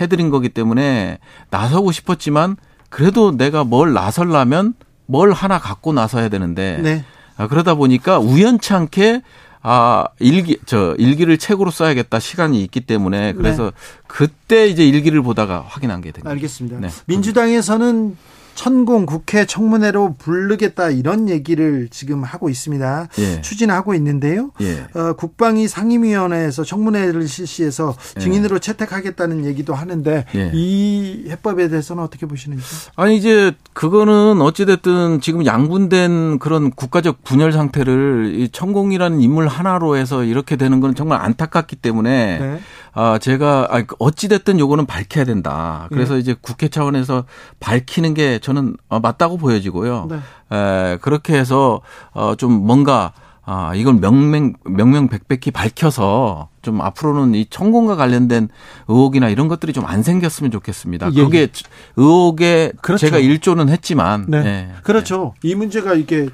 해드린 0.00 0.30
거기 0.30 0.50
때문에 0.50 1.18
나서고 1.50 1.90
싶었지만 1.90 2.56
그래도 2.92 3.34
내가 3.34 3.64
뭘 3.64 3.94
나설라면 3.94 4.74
뭘 5.06 5.32
하나 5.32 5.58
갖고 5.58 5.94
나서야 5.94 6.28
되는데 6.28 6.78
네. 6.82 7.04
아, 7.38 7.48
그러다 7.48 7.74
보니까 7.74 8.18
우연찮게 8.18 9.22
아, 9.62 10.04
일기, 10.18 10.58
저, 10.66 10.94
일기를 10.98 11.38
책으로 11.38 11.70
써야겠다 11.70 12.20
시간이 12.20 12.62
있기 12.64 12.80
때문에 12.80 13.32
그래서 13.32 13.64
네. 13.64 13.70
그때 14.06 14.66
이제 14.66 14.86
일기를 14.86 15.22
보다가 15.22 15.64
확인한 15.66 16.02
게 16.02 16.10
됩니다. 16.10 16.30
알겠습니다. 16.30 16.80
네. 16.80 16.88
민주당에서는 17.06 18.16
천공 18.54 19.06
국회 19.06 19.46
청문회로 19.46 20.14
부르겠다 20.18 20.90
이런 20.90 21.28
얘기를 21.28 21.88
지금 21.90 22.22
하고 22.22 22.48
있습니다. 22.48 23.08
예. 23.18 23.40
추진하고 23.40 23.94
있는데요. 23.94 24.50
예. 24.60 24.86
어, 24.98 25.14
국방위 25.14 25.68
상임위원회에서 25.68 26.64
청문회를 26.64 27.26
실시해서 27.28 27.96
예. 28.16 28.20
증인으로 28.20 28.56
예. 28.56 28.60
채택하겠다는 28.60 29.44
얘기도 29.44 29.74
하는데 29.74 30.24
예. 30.34 30.50
이 30.54 31.24
해법에 31.28 31.68
대해서는 31.68 32.02
어떻게 32.02 32.26
보시는지? 32.26 32.64
아니 32.96 33.16
이제 33.16 33.52
그거는 33.72 34.40
어찌 34.42 34.66
됐든 34.66 35.20
지금 35.20 35.46
양분된 35.46 36.38
그런 36.38 36.70
국가적 36.70 37.24
분열 37.24 37.52
상태를 37.52 38.32
이 38.36 38.48
천공이라는 38.50 39.20
인물 39.20 39.48
하나로 39.48 39.96
해서 39.96 40.24
이렇게 40.24 40.56
되는 40.56 40.80
건 40.80 40.94
정말 40.94 41.20
안타깝기 41.20 41.76
때문에 41.76 42.38
네. 42.38 42.60
아, 42.94 43.18
제가 43.18 43.68
아 43.70 43.82
어찌 43.98 44.28
됐든 44.28 44.58
요거는 44.58 44.86
밝혀야 44.86 45.24
된다. 45.24 45.86
그래서 45.90 46.14
네. 46.14 46.20
이제 46.20 46.34
국회 46.40 46.68
차원에서 46.68 47.24
밝히는 47.60 48.14
게 48.14 48.38
저는 48.38 48.76
어, 48.88 49.00
맞다고 49.00 49.38
보여지고요. 49.38 50.08
네. 50.10 50.16
에, 50.56 50.98
그렇게 51.00 51.34
해서 51.38 51.80
어, 52.12 52.34
좀 52.36 52.52
뭔가 52.52 53.12
아, 53.44 53.72
이걸 53.74 53.94
명명, 53.94 54.52
명명백백히 54.64 55.50
밝혀서 55.50 56.48
좀 56.62 56.80
앞으로는 56.80 57.34
이 57.34 57.46
천공과 57.50 57.96
관련된 57.96 58.48
의혹이나 58.86 59.28
이런 59.28 59.48
것들이 59.48 59.72
좀 59.72 59.84
안 59.84 60.02
생겼으면 60.04 60.52
좋겠습니다. 60.52 61.10
예, 61.14 61.24
그게 61.24 61.40
예. 61.40 61.48
의혹에 61.96 62.72
그렇죠. 62.82 63.06
제가 63.06 63.18
일조는 63.18 63.68
했지만. 63.68 64.26
네. 64.28 64.44
예. 64.46 64.74
그렇죠. 64.84 65.34
이 65.42 65.54
문제가 65.56 65.94
이게 65.94 66.28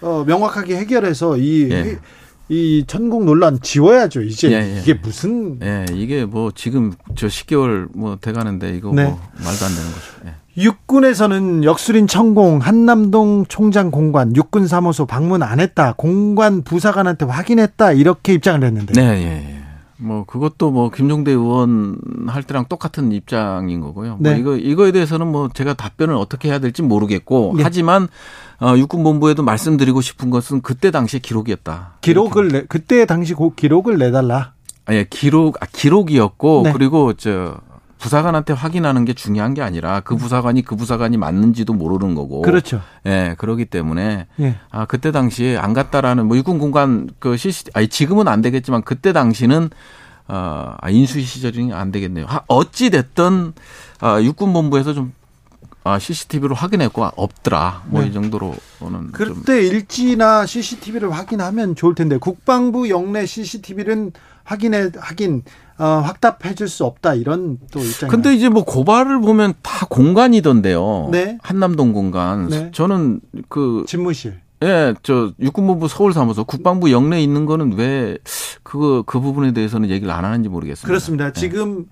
어, 0.00 0.24
명확하게 0.26 0.76
해결해서 0.78 1.36
이 1.36 1.68
예. 1.70 1.98
이 2.48 2.84
천공 2.86 3.26
논란 3.26 3.60
지워야죠. 3.60 4.22
이제 4.22 4.50
예, 4.50 4.76
예. 4.76 4.80
이게 4.80 4.94
무슨 4.94 5.58
예, 5.62 5.84
이게 5.92 6.24
뭐 6.24 6.50
지금 6.54 6.94
저 7.14 7.26
10개월 7.26 7.88
뭐 7.94 8.16
돼가는데 8.20 8.74
이거 8.76 8.90
네. 8.94 9.04
뭐 9.04 9.20
말도 9.32 9.64
안 9.66 9.74
되는 9.74 9.90
거죠. 9.90 10.06
예. 10.26 10.34
육군에서는 10.62 11.62
역술인 11.62 12.08
천공 12.08 12.58
한남동 12.58 13.46
총장 13.48 13.90
공관 13.90 14.34
육군 14.34 14.66
사무소 14.66 15.06
방문 15.06 15.42
안 15.42 15.60
했다. 15.60 15.94
공관 15.96 16.62
부사관한테 16.62 17.26
확인했다. 17.26 17.92
이렇게 17.92 18.34
입장을 18.34 18.64
했는데. 18.64 18.92
네, 18.94 19.02
예, 19.02 19.54
예. 19.54 19.57
뭐 20.00 20.24
그것도 20.24 20.70
뭐 20.70 20.90
김종대 20.90 21.32
의원 21.32 21.98
할 22.28 22.42
때랑 22.42 22.66
똑같은 22.68 23.10
입장인 23.12 23.80
거고요. 23.80 24.10
뭐 24.10 24.18
네. 24.20 24.30
뭐 24.30 24.38
이거 24.38 24.56
이거에 24.56 24.92
대해서는 24.92 25.26
뭐 25.26 25.48
제가 25.52 25.74
답변을 25.74 26.14
어떻게 26.14 26.48
해야 26.48 26.60
될지 26.60 26.82
모르겠고 26.82 27.54
네. 27.56 27.62
하지만 27.64 28.08
어, 28.60 28.76
육군본부에도 28.76 29.42
말씀드리고 29.42 30.00
싶은 30.00 30.30
것은 30.30 30.62
그때 30.62 30.90
당시 30.90 31.18
기록이었다. 31.18 31.98
기록을 32.00 32.48
내, 32.48 32.64
그때 32.68 33.06
당시 33.06 33.34
그 33.34 33.54
기록을 33.54 33.98
내달라. 33.98 34.52
아니 34.84 35.08
기록 35.10 35.62
아, 35.62 35.66
기록이었고 35.70 36.62
네. 36.64 36.72
그리고 36.72 37.12
저 37.14 37.60
부사관한테 37.98 38.52
확인하는 38.52 39.04
게 39.04 39.12
중요한 39.12 39.54
게 39.54 39.62
아니라 39.62 40.00
그 40.00 40.16
부사관이 40.16 40.62
그 40.62 40.76
부사관이 40.76 41.16
맞는지도 41.16 41.74
모르는 41.74 42.14
거고. 42.14 42.42
그렇죠. 42.42 42.80
예, 43.06 43.34
그러기 43.38 43.64
때문에 43.66 44.26
예. 44.40 44.56
아 44.70 44.86
그때 44.86 45.10
당시에 45.12 45.56
안 45.56 45.72
갔다라는 45.72 46.26
뭐 46.26 46.36
육군 46.36 46.58
공간 46.58 47.08
그 47.18 47.36
CC 47.36 47.64
아니 47.74 47.88
지금은 47.88 48.28
안 48.28 48.40
되겠지만 48.40 48.82
그때 48.82 49.12
당시는 49.12 49.70
어, 50.28 50.76
아, 50.78 50.90
인수위 50.90 51.24
시절이 51.24 51.72
안 51.72 51.90
되겠네요. 51.90 52.26
어찌 52.48 52.90
됐든 52.90 53.54
아, 54.00 54.20
육군 54.22 54.52
본부에서 54.52 54.92
좀 54.94 55.12
아, 55.84 55.98
CCTV로 55.98 56.54
확인했고 56.54 57.02
없더라. 57.16 57.84
뭐이 57.86 58.06
네. 58.06 58.12
정도로는 58.12 59.12
그때 59.12 59.66
일지나 59.66 60.44
CCTV를 60.44 61.10
확인하면 61.10 61.74
좋을 61.74 61.94
텐데 61.94 62.18
국방부 62.18 62.90
영내 62.90 63.24
CCTV는 63.24 64.12
확인해 64.44 64.90
확인 64.98 65.42
어, 65.78 65.84
확답해 66.04 66.54
줄 66.54 66.68
수 66.68 66.84
없다 66.84 67.14
이런 67.14 67.58
또 67.70 67.80
입장. 67.80 68.08
근데 68.08 68.34
이제 68.34 68.48
뭐 68.48 68.64
고발을 68.64 69.20
보면 69.20 69.54
다 69.62 69.86
공간이던데요. 69.88 71.08
네. 71.12 71.38
한남동 71.42 71.92
공간. 71.92 72.48
네. 72.48 72.70
저는 72.72 73.20
그 73.48 73.84
집무실. 73.86 74.40
예, 74.64 74.92
저 75.04 75.30
육군본부 75.40 75.86
서울사무소 75.86 76.44
국방부 76.44 76.90
영내에 76.90 77.22
있는 77.22 77.46
거는 77.46 77.74
왜 77.74 78.18
그거 78.64 79.02
그 79.06 79.20
부분에 79.20 79.52
대해서는 79.52 79.88
얘기를 79.88 80.12
안 80.12 80.24
하는지 80.24 80.48
모르겠습니다. 80.48 80.86
그렇습니다. 80.86 81.26
예. 81.28 81.32
지금 81.32 81.86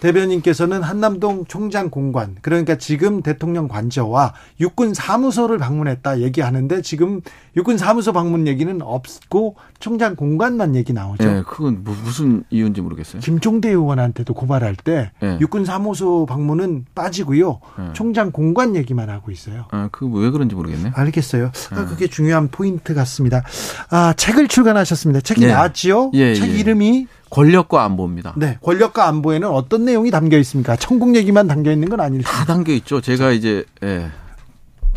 대변인께서는 0.00 0.82
한남동 0.82 1.46
총장 1.46 1.90
공관 1.90 2.36
그러니까 2.42 2.76
지금 2.76 3.22
대통령 3.22 3.68
관저와 3.68 4.34
육군 4.60 4.94
사무소를 4.94 5.58
방문했다 5.58 6.20
얘기하는데 6.20 6.82
지금 6.82 7.20
육군 7.56 7.78
사무소 7.78 8.12
방문 8.12 8.46
얘기는 8.46 8.80
없고 8.82 9.56
총장 9.78 10.14
공관만 10.16 10.74
얘기 10.76 10.92
나오죠. 10.92 11.24
네, 11.24 11.42
그건 11.46 11.82
뭐 11.84 11.96
무슨 12.04 12.44
이유인지 12.50 12.80
모르겠어요. 12.80 13.20
김종대 13.22 13.68
의원한테도 13.70 14.34
고발할 14.34 14.76
때 14.76 15.10
네. 15.20 15.38
육군 15.40 15.64
사무소 15.64 16.26
방문은 16.26 16.84
빠지고요. 16.94 17.60
네. 17.78 17.84
총장 17.94 18.30
공관 18.32 18.76
얘기만 18.76 19.08
하고 19.10 19.30
있어요. 19.30 19.66
아, 19.70 19.88
그 19.90 20.10
왜 20.10 20.30
그런지 20.30 20.54
모르겠네. 20.54 20.90
알겠어요. 20.94 21.52
아, 21.70 21.84
그게 21.86 22.06
중요한 22.08 22.48
포인트 22.48 22.94
같습니다. 22.94 23.42
아, 23.90 24.12
책을 24.16 24.48
출간하셨습니다. 24.48 25.20
책이 25.20 25.42
네. 25.42 25.52
나왔지요? 25.52 26.10
예, 26.14 26.34
책 26.34 26.50
예. 26.50 26.58
이름이 26.58 27.06
권력과 27.30 27.84
안보입니다. 27.84 28.34
네, 28.36 28.58
권력과 28.62 29.06
안보에는 29.06 29.48
어떤 29.48 29.84
내용이 29.84 30.10
담겨 30.10 30.36
있습니까? 30.38 30.76
천국 30.76 31.14
얘기만 31.14 31.46
담겨 31.46 31.72
있는 31.72 31.88
건 31.88 32.00
아닐 32.00 32.22
다 32.22 32.44
담겨 32.44 32.72
있죠. 32.72 33.00
제가 33.00 33.30
이제 33.30 33.64
예. 33.82 34.10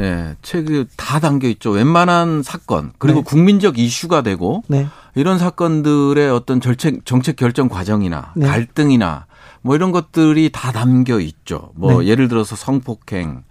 예, 0.02 0.36
책이 0.42 0.88
다 0.98 1.20
담겨 1.20 1.48
있죠. 1.50 1.70
웬만한 1.70 2.42
사건 2.42 2.92
그리고 2.98 3.20
네. 3.20 3.24
국민적 3.26 3.78
이슈가 3.78 4.24
되고 4.24 4.64
네. 4.68 4.88
이런 5.14 5.38
사건들의 5.38 6.30
어떤 6.32 6.60
정책 6.60 7.06
정책 7.06 7.36
결정 7.36 7.70
과정이나 7.70 8.34
네. 8.36 8.48
갈등이나 8.48 9.28
뭐 9.62 9.76
이런 9.76 9.92
것들이 9.92 10.52
다 10.52 10.72
담겨 10.72 11.20
있죠. 11.20 11.72
뭐 11.76 12.02
네. 12.02 12.08
예를 12.08 12.28
들어서 12.28 12.56
성폭행 12.56 13.44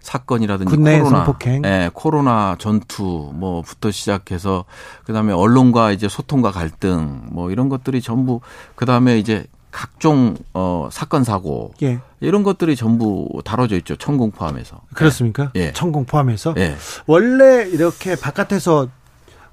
사건이라든지 0.00 0.76
코로나, 0.76 1.04
성폭행. 1.04 1.62
예, 1.64 1.90
코로나 1.92 2.56
전투 2.58 3.30
뭐부터 3.34 3.90
시작해서 3.90 4.64
그다음에 5.04 5.32
언론과 5.32 5.92
이제 5.92 6.08
소통과 6.08 6.50
갈등 6.50 7.22
뭐 7.30 7.50
이런 7.50 7.68
것들이 7.68 8.00
전부 8.00 8.40
그다음에 8.74 9.18
이제 9.18 9.46
각종 9.70 10.36
어 10.52 10.88
사건 10.90 11.22
사고 11.22 11.72
예. 11.82 12.00
이런 12.20 12.42
것들이 12.42 12.74
전부 12.74 13.28
다뤄져 13.44 13.76
있죠 13.76 13.94
천공 13.96 14.32
포함해서 14.32 14.80
그렇습니까? 14.94 15.52
예. 15.54 15.72
천공 15.72 16.06
포함해서 16.06 16.54
예. 16.56 16.76
원래 17.06 17.68
이렇게 17.68 18.16
바깥에서 18.16 18.88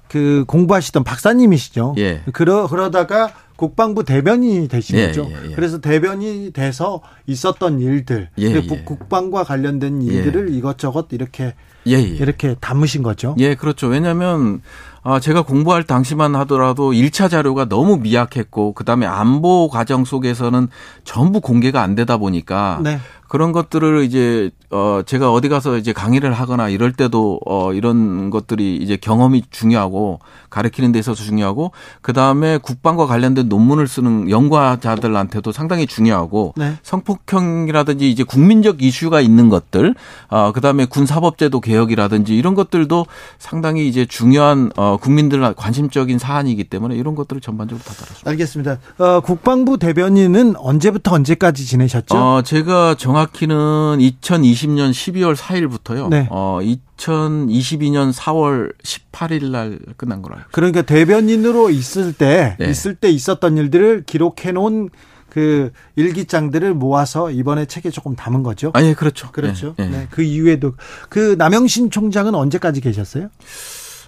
그 0.08 0.44
공부하시던 0.48 1.04
박사님이시죠. 1.04 1.94
예. 1.98 2.22
그러 2.32 2.66
그러다가 2.66 3.32
국방부 3.58 4.04
대변인이 4.04 4.68
되신 4.68 4.96
예, 4.98 5.06
거죠. 5.08 5.28
예, 5.32 5.50
예. 5.50 5.54
그래서 5.56 5.80
대변인이 5.80 6.52
돼서 6.52 7.02
있었던 7.26 7.80
일들, 7.80 8.28
예, 8.38 8.52
그 8.52 8.68
예. 8.70 8.82
국방과 8.84 9.42
관련된 9.42 10.00
일들을 10.00 10.54
이것저것 10.54 11.08
이렇게 11.10 11.54
이렇게 11.84 12.54
담으신 12.60 13.02
거죠. 13.02 13.34
예, 13.38 13.56
그렇죠. 13.56 13.88
왜냐하면 13.88 14.60
아, 15.02 15.18
제가 15.18 15.42
공부할 15.42 15.82
당시만 15.82 16.36
하더라도 16.36 16.92
1차 16.92 17.28
자료가 17.28 17.64
너무 17.64 17.96
미약했고 17.96 18.74
그다음에 18.74 19.06
안보 19.06 19.68
과정 19.68 20.04
속에서는 20.04 20.68
전부 21.02 21.40
공개가 21.40 21.82
안 21.82 21.96
되다 21.96 22.16
보니까 22.16 22.80
네. 22.84 23.00
그런 23.28 23.52
것들을 23.52 24.04
이제 24.04 24.50
어 24.70 25.02
제가 25.04 25.32
어디 25.32 25.48
가서 25.48 25.76
이제 25.76 25.92
강의를 25.92 26.32
하거나 26.32 26.68
이럴 26.68 26.92
때도 26.92 27.40
어 27.46 27.72
이런 27.72 28.30
것들이 28.30 28.76
이제 28.76 28.96
경험이 28.96 29.42
중요하고 29.50 30.20
가르치는 30.50 30.92
데 30.92 30.98
있어서 30.98 31.22
중요하고 31.22 31.72
그다음에 32.00 32.58
국방과 32.58 33.06
관련된 33.06 33.48
논문을 33.48 33.86
쓰는 33.86 34.30
연구자들한테도 34.30 35.52
상당히 35.52 35.86
중요하고 35.86 36.54
네. 36.56 36.74
성폭행이라든지 36.82 38.10
이제 38.10 38.24
국민적 38.24 38.82
이슈가 38.82 39.20
있는 39.20 39.48
것들 39.50 39.94
어 40.28 40.52
그다음에 40.52 40.86
군사법제도 40.86 41.60
개혁이라든지 41.60 42.36
이런 42.36 42.54
것들도 42.54 43.06
상당히 43.38 43.88
이제 43.88 44.06
중요한 44.06 44.70
어 44.76 44.96
국민들 44.96 45.54
관심적인 45.54 46.18
사안이기 46.18 46.64
때문에 46.64 46.96
이런 46.96 47.14
것들을 47.14 47.40
전반적으로 47.42 47.84
다 47.84 47.92
다뤘습니다. 47.92 48.30
알겠습니다. 48.30 48.78
어 48.98 49.20
국방부 49.20 49.76
대변인은 49.78 50.56
언제부터 50.56 51.14
언제까지 51.14 51.66
지내셨죠? 51.66 52.16
어 52.16 52.42
제가 52.42 52.94
정 52.96 53.17
정확히는 53.18 53.98
2020년 53.98 54.90
12월 54.92 55.34
4일부터요. 55.34 56.08
네. 56.08 56.28
어 56.30 56.60
2022년 56.62 58.12
4월 58.12 58.72
18일 58.82 59.50
날 59.50 59.78
끝난 59.96 60.22
거라. 60.22 60.46
그러니까 60.52 60.82
대변인으로 60.82 61.70
있을 61.70 62.12
때 62.12 62.56
네. 62.58 62.70
있을 62.70 62.94
때 62.94 63.10
있었던 63.10 63.56
일들을 63.56 64.04
기록해 64.04 64.52
놓은 64.52 64.90
그 65.28 65.72
일기장들을 65.96 66.74
모아서 66.74 67.30
이번에 67.30 67.66
책에 67.66 67.90
조금 67.90 68.14
담은 68.16 68.42
거죠. 68.42 68.70
아, 68.74 68.82
예, 68.82 68.94
그렇죠. 68.94 69.30
그렇죠. 69.30 69.74
네, 69.76 69.88
네. 69.88 70.06
그 70.10 70.22
이후에도 70.22 70.74
그 71.08 71.34
남영신 71.38 71.90
총장은 71.90 72.34
언제까지 72.34 72.80
계셨어요? 72.80 73.28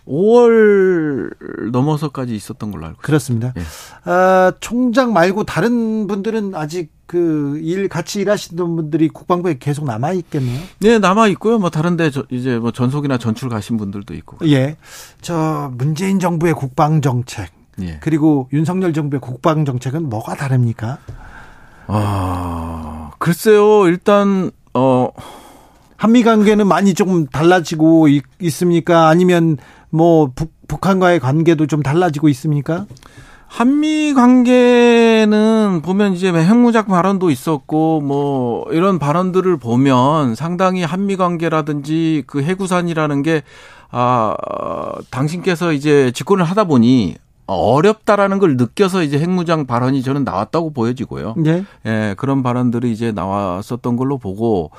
5월 0.06 1.70
넘어서까지 1.70 2.34
있었던 2.34 2.70
걸로 2.70 2.86
알고 2.86 3.00
있습니다. 3.00 3.52
그렇습니다. 3.52 3.52
예. 3.56 4.10
아, 4.10 4.52
총장 4.60 5.12
말고 5.12 5.44
다른 5.44 6.06
분들은 6.06 6.54
아직 6.54 6.90
그 7.10 7.58
일 7.60 7.88
같이 7.88 8.20
일하시던 8.20 8.76
분들이 8.76 9.08
국방부에 9.08 9.56
계속 9.58 9.84
남아 9.84 10.12
있겠네요. 10.12 10.60
네, 10.78 11.00
남아 11.00 11.26
있고요. 11.28 11.58
뭐 11.58 11.68
다른데 11.68 12.10
이제 12.30 12.58
뭐 12.58 12.70
전속이나 12.70 13.18
전출 13.18 13.48
가신 13.48 13.76
분들도 13.76 14.14
있고. 14.14 14.38
예, 14.46 14.76
저 15.20 15.72
문재인 15.76 16.20
정부의 16.20 16.54
국방 16.54 17.00
정책 17.00 17.50
예. 17.82 17.98
그리고 18.00 18.48
윤석열 18.52 18.92
정부의 18.92 19.20
국방 19.20 19.64
정책은 19.64 20.08
뭐가 20.08 20.36
다릅니까? 20.36 20.98
아, 21.88 23.10
글쎄요. 23.18 23.86
일단 23.88 24.50
어. 24.74 25.08
한미 25.96 26.22
관계는 26.22 26.66
많이 26.66 26.94
조금 26.94 27.26
달라지고 27.26 28.08
있, 28.08 28.22
습니까 28.50 29.08
아니면 29.08 29.58
뭐 29.90 30.30
북, 30.34 30.50
북한과의 30.66 31.20
관계도 31.20 31.66
좀 31.66 31.82
달라지고 31.82 32.30
있습니까? 32.30 32.86
한미 33.50 34.14
관계는 34.14 35.82
보면 35.82 36.12
이제 36.12 36.32
핵무작 36.32 36.86
발언도 36.86 37.30
있었고 37.30 38.00
뭐 38.00 38.64
이런 38.70 39.00
발언들을 39.00 39.56
보면 39.56 40.36
상당히 40.36 40.84
한미 40.84 41.16
관계라든지 41.16 42.22
그 42.28 42.42
해구산이라는 42.42 43.22
게 43.22 43.42
아, 43.90 44.36
당신께서 45.10 45.72
이제 45.72 46.12
집권을 46.12 46.44
하다 46.44 46.64
보니 46.64 47.16
어렵다라는 47.46 48.38
걸 48.38 48.56
느껴서 48.56 49.02
이제 49.02 49.18
핵무장 49.18 49.66
발언이 49.66 50.04
저는 50.04 50.22
나왔다고 50.22 50.72
보여지고요. 50.72 51.34
네. 51.36 51.64
예, 51.84 52.14
그런 52.16 52.44
발언들이 52.44 52.92
이제 52.92 53.10
나왔었던 53.10 53.96
걸로 53.96 54.18
보고 54.18 54.70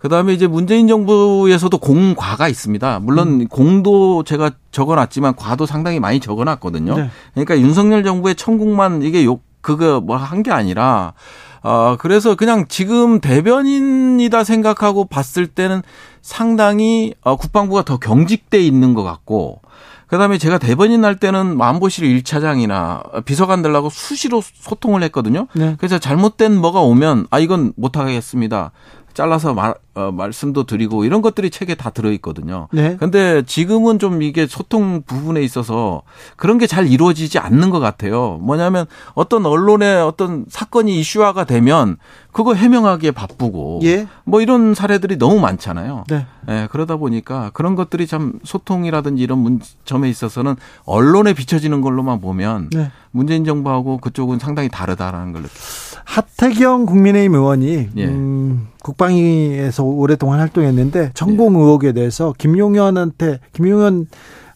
그다음에 0.00 0.32
이제 0.32 0.46
문재인 0.46 0.86
정부에서도 0.88 1.76
공과가 1.78 2.48
있습니다. 2.48 3.00
물론 3.00 3.40
음. 3.40 3.48
공도 3.48 4.22
제가 4.24 4.52
적어놨지만 4.70 5.34
과도 5.36 5.66
상당히 5.66 5.98
많이 6.00 6.20
적어놨거든요. 6.20 6.96
네. 6.96 7.10
그러니까 7.34 7.58
윤석열 7.58 8.04
정부의 8.04 8.34
천국만 8.36 9.02
이게 9.02 9.24
욕 9.24 9.42
그거 9.60 10.00
뭐 10.00 10.16
한 10.16 10.42
게 10.42 10.52
아니라 10.52 11.14
어 11.62 11.96
그래서 11.98 12.36
그냥 12.36 12.66
지금 12.68 13.20
대변인이다 13.20 14.44
생각하고 14.44 15.04
봤을 15.06 15.48
때는 15.48 15.82
상당히 16.22 17.14
어 17.22 17.34
국방부가 17.36 17.82
더 17.82 17.96
경직돼 17.98 18.60
있는 18.60 18.94
것 18.94 19.02
같고 19.02 19.60
그다음에 20.06 20.38
제가 20.38 20.58
대변인 20.58 21.04
할 21.04 21.16
때는 21.16 21.60
안보실 21.60 22.22
1차장이나 22.22 23.24
비서관들하고 23.24 23.90
수시로 23.90 24.40
소통을 24.40 25.02
했거든요. 25.02 25.48
네. 25.54 25.74
그래서 25.78 25.98
잘못된 25.98 26.56
뭐가 26.56 26.80
오면 26.80 27.26
아 27.30 27.40
이건 27.40 27.72
못 27.76 27.96
하겠습니다. 27.96 28.70
잘라서 29.12 29.52
말, 29.52 29.74
어, 29.98 30.12
말씀도 30.12 30.62
드리고 30.62 31.04
이런 31.04 31.22
것들이 31.22 31.50
책에 31.50 31.74
다 31.74 31.90
들어 31.90 32.12
있거든요. 32.12 32.68
네. 32.70 32.96
근데 32.98 33.42
지금은 33.42 33.98
좀 33.98 34.22
이게 34.22 34.46
소통 34.46 35.02
부분에 35.02 35.42
있어서 35.42 36.02
그런 36.36 36.56
게 36.56 36.68
잘 36.68 36.86
이루어지지 36.86 37.38
않는 37.38 37.70
것 37.70 37.80
같아요. 37.80 38.38
뭐냐면 38.42 38.86
어떤 39.14 39.46
언론의 39.46 40.02
어떤 40.02 40.44
사건이 40.48 41.00
이슈화가 41.00 41.44
되면 41.44 41.96
그거 42.30 42.54
해명하기에 42.54 43.10
바쁘고 43.12 43.80
예. 43.84 44.06
뭐 44.24 44.40
이런 44.40 44.74
사례들이 44.74 45.16
너무 45.18 45.40
많잖아요. 45.40 46.04
네. 46.08 46.26
네. 46.46 46.68
그러다 46.70 46.96
보니까 46.96 47.50
그런 47.54 47.74
것들이 47.74 48.06
참 48.06 48.34
소통이라든지 48.44 49.22
이런 49.22 49.38
문, 49.38 49.60
점에 49.84 50.08
있어서는 50.08 50.54
언론에 50.84 51.32
비춰지는 51.32 51.80
걸로만 51.80 52.20
보면 52.20 52.68
네. 52.70 52.92
문재인 53.10 53.44
정부하고 53.44 53.98
그쪽은 53.98 54.38
상당히 54.38 54.68
다르다라는 54.68 55.32
걸 55.32 55.42
느꼈어요. 55.42 56.02
하태경 56.04 56.86
국민의힘 56.86 57.34
의원이 57.34 57.88
예. 57.96 58.04
음, 58.04 58.68
국방위에서 58.82 59.84
오랫동안 59.96 60.40
활동했는데 60.40 61.12
전공 61.14 61.54
예. 61.54 61.58
의혹에 61.58 61.92
대해서 61.92 62.34
김용현한테 62.36 63.40
김용현 63.52 64.06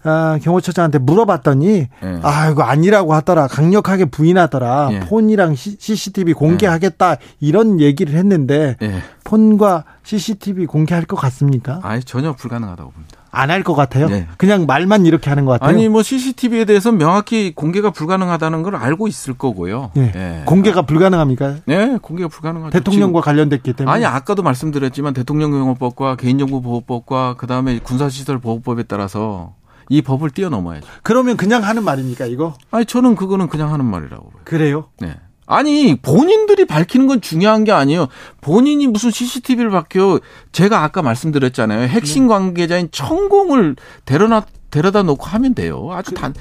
아, 0.05 0.39
경호처장한테 0.43 0.99
물어봤더니 0.99 1.69
예. 2.03 2.21
아 2.23 2.51
이거 2.51 2.63
아니라고 2.63 3.15
하더라 3.15 3.47
강력하게 3.47 4.07
부인하더라 4.07 4.89
예. 4.93 5.01
폰이랑 5.01 5.55
CCTV 5.55 6.33
공개하겠다 6.35 7.13
예. 7.13 7.17
이런 7.41 7.81
얘기를 7.81 8.15
했는데 8.15 8.77
예. 8.83 9.03
폰과 9.25 9.85
CCTV 10.03 10.67
공개할 10.67 11.05
것 11.05 11.17
같습니까? 11.17 11.81
아 11.83 12.01
전혀 12.01 12.33
불가능하다고 12.33 12.91
봅니다. 12.91 13.22
안 13.35 13.51
할 13.51 13.63
것 13.65 13.75
같아요. 13.75 14.09
네. 14.09 14.29
그냥 14.37 14.67
말만 14.67 15.07
이렇게 15.07 15.31
하는 15.31 15.47
것 15.47 15.53
같아요. 15.53 15.71
아니 15.71 15.89
뭐 15.89 16.03
CCTV에 16.03 16.67
대해서 16.67 16.93
명확히 16.93 17.53
공개가 17.55 17.91
불가능하다는 17.91 18.63
걸 18.63 18.77
알고 18.77 19.09
있을 19.09 19.35
거고요. 19.35 19.91
네. 19.95 20.13
네. 20.13 20.43
공개가 20.47 20.83
불가능합니까? 20.83 21.57
네, 21.65 21.97
공개가 22.01 22.29
불가능하죠. 22.29 22.71
대통령과 22.79 23.23
관련됐기 23.23 23.73
때문에. 23.73 23.93
아니 23.95 24.05
아까도 24.05 24.43
말씀드렸지만 24.43 25.15
대통령경호법과 25.15 26.17
개인정보보호법과 26.17 27.37
그 27.39 27.47
다음에 27.47 27.79
군사시설보호법에 27.79 28.83
따라서 28.85 29.55
이 29.89 30.03
법을 30.03 30.31
뛰어넘어야죠. 30.31 30.87
그러면 31.03 31.37
그냥 31.37 31.65
하는 31.65 31.85
말입니까 31.85 32.27
이거? 32.27 32.55
아니 32.71 32.85
저는 32.85 33.17
그거는 33.17 33.49
그냥 33.49 33.73
하는 33.73 33.85
말이라고 33.87 34.25
봐요. 34.31 34.41
그래요? 34.45 34.85
네. 35.01 35.17
아니 35.47 35.97
본인들이 36.01 36.65
밝히는 36.67 37.07
건 37.07 37.21
중요한 37.21 37.65
게 37.65 37.73
아니에요. 37.73 38.09
본인이 38.41 38.87
무슨 38.87 39.11
CCTV를 39.11 39.71
밝혀 39.71 40.21
제가 40.53 40.83
아까 40.83 41.03
말씀드렸잖아요. 41.03 41.89
핵심 41.89 42.25
네. 42.25 42.29
관계자인 42.29 42.89
천공을 42.91 43.77
데려다 44.05 44.47
데려다 44.71 45.03
놓고 45.03 45.27
하면 45.27 45.55
돼요. 45.55 45.89
아주 45.93 46.13
그단 46.13 46.35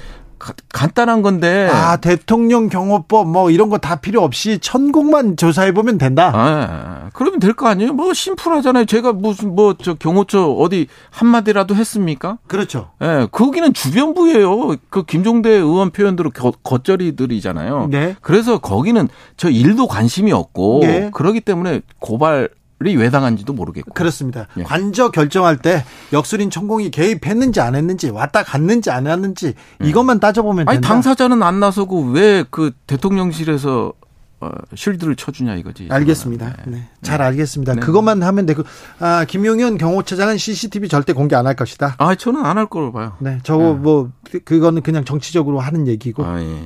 간단한 0.72 1.22
건데. 1.22 1.68
아, 1.70 1.96
대통령 1.96 2.68
경호법 2.68 3.28
뭐 3.28 3.50
이런 3.50 3.68
거 3.68 3.78
다 3.78 3.96
필요 3.96 4.22
없이 4.22 4.58
천국만 4.60 5.36
조사해 5.36 5.72
보면 5.72 5.98
된다. 5.98 6.30
아, 6.34 7.10
그러면 7.14 7.40
될 7.40 7.52
거 7.54 7.68
아니에요? 7.68 7.92
뭐 7.92 8.12
심플하잖아요. 8.14 8.84
제가 8.86 9.12
무슨 9.12 9.54
뭐 9.54 9.74
저 9.82 9.94
경호처 9.94 10.50
어디 10.52 10.86
한마디라도 11.10 11.74
했습니까? 11.74 12.38
그렇죠. 12.46 12.90
예, 13.02 13.06
네, 13.06 13.26
거기는 13.30 13.72
주변부예요. 13.72 14.76
그 14.90 15.04
김종대 15.04 15.50
의원 15.50 15.90
표현대로 15.90 16.30
겉절이들이잖아요. 16.62 17.88
네. 17.90 18.16
그래서 18.20 18.58
거기는 18.58 19.08
저 19.36 19.48
일도 19.50 19.86
관심이 19.86 20.32
없고 20.32 20.80
네. 20.82 21.10
그러기 21.12 21.40
때문에 21.40 21.80
고발 21.98 22.48
왜 22.96 23.10
당한지도 23.10 23.52
모르겠고. 23.52 23.94
그렇습니다. 23.94 24.46
예. 24.58 24.62
관저 24.64 25.10
결정할 25.10 25.56
때 25.56 25.84
역술인 26.12 26.50
천공이 26.50 26.90
개입했는지 26.90 27.60
안 27.60 27.74
했는지 27.74 28.10
왔다 28.10 28.42
갔는지 28.42 28.90
안 28.90 29.06
왔는지 29.06 29.54
예. 29.82 29.88
이것만 29.88 30.20
따져보면 30.20 30.68
아니, 30.68 30.76
된다. 30.76 30.88
당사자는 30.88 31.42
안 31.42 31.60
나서고 31.60 32.02
왜 32.12 32.44
그 32.50 32.72
대통령실에서 32.86 33.92
어, 34.40 34.50
실드를 34.74 35.14
쳐주냐 35.14 35.54
이거지. 35.54 35.86
알겠습니다. 35.88 36.46
네. 36.66 36.72
네. 36.78 36.88
잘 37.02 37.18
네. 37.18 37.24
알겠습니다. 37.26 37.74
네. 37.74 37.80
그것만 37.80 38.22
하면 38.24 38.44
되고 38.44 38.64
아 38.98 39.24
김용현 39.24 39.78
경호처장은 39.78 40.36
CCTV 40.36 40.88
절대 40.88 41.12
공개 41.12 41.36
안 41.36 41.46
할 41.46 41.54
것이다. 41.54 41.94
아 41.98 42.14
저는 42.16 42.44
안할 42.44 42.66
거로 42.66 42.90
봐요. 42.90 43.12
네, 43.20 43.38
저거 43.44 43.64
네. 43.64 43.74
뭐 43.74 44.10
그거는 44.44 44.82
그냥 44.82 45.04
정치적으로 45.04 45.60
하는 45.60 45.86
얘기고. 45.86 46.24
아, 46.24 46.40
예. 46.42 46.64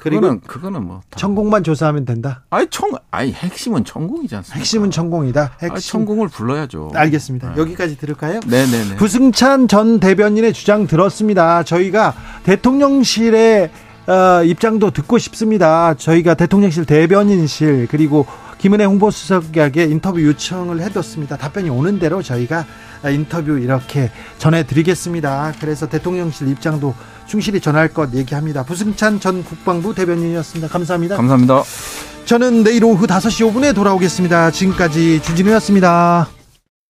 예. 0.00 0.10
그리고 0.10 0.20
그거는, 0.22 0.40
그거는 0.40 0.86
뭐 0.86 1.02
천공만 1.14 1.62
조사하면 1.62 2.04
된다. 2.06 2.42
아니 2.50 2.66
청 2.70 2.90
아니 3.10 3.32
핵심은 3.32 3.84
천공이지 3.84 4.34
않습니까? 4.34 4.58
핵심은 4.58 4.90
천공이다. 4.90 5.52
핵심. 5.60 5.72
아니, 5.72 5.80
천공을 5.80 6.28
불러야죠. 6.28 6.92
알겠습니다. 6.94 7.54
네. 7.54 7.60
여기까지 7.60 7.98
들을까요? 7.98 8.40
네네네. 8.46 8.96
부승찬 8.96 9.68
전 9.68 10.00
대변인의 10.00 10.54
주장 10.54 10.86
들었습니다. 10.86 11.62
저희가 11.64 12.14
대통령실의 12.44 13.70
어, 14.06 14.42
입장도 14.42 14.90
듣고 14.90 15.18
싶습니다. 15.18 15.94
저희가 15.94 16.34
대통령실 16.34 16.86
대변인실 16.86 17.86
그리고 17.90 18.26
김은혜 18.58 18.84
홍보수석에게 18.84 19.84
인터뷰 19.84 20.22
요청을 20.22 20.80
해뒀습니다. 20.82 21.36
답변이 21.36 21.70
오는 21.70 21.98
대로 21.98 22.22
저희가 22.22 22.66
인터뷰 23.10 23.58
이렇게 23.58 24.10
전해드리겠습니다. 24.38 25.54
그래서 25.60 25.88
대통령실 25.88 26.48
입장도 26.48 26.94
충실히 27.30 27.60
전할 27.60 27.86
것 27.86 28.12
얘기합니다. 28.12 28.64
부승찬 28.64 29.20
전 29.20 29.44
국방부 29.44 29.94
대변인이었습니다. 29.94 30.66
감사합니다. 30.66 31.16
감사합니다. 31.16 31.62
저는 32.24 32.64
내일 32.64 32.84
오후 32.84 33.06
5시 33.06 33.48
5분에 33.52 33.72
돌아오겠습니다. 33.72 34.50
지금까지 34.50 35.22
주진우였습니다. 35.22 36.39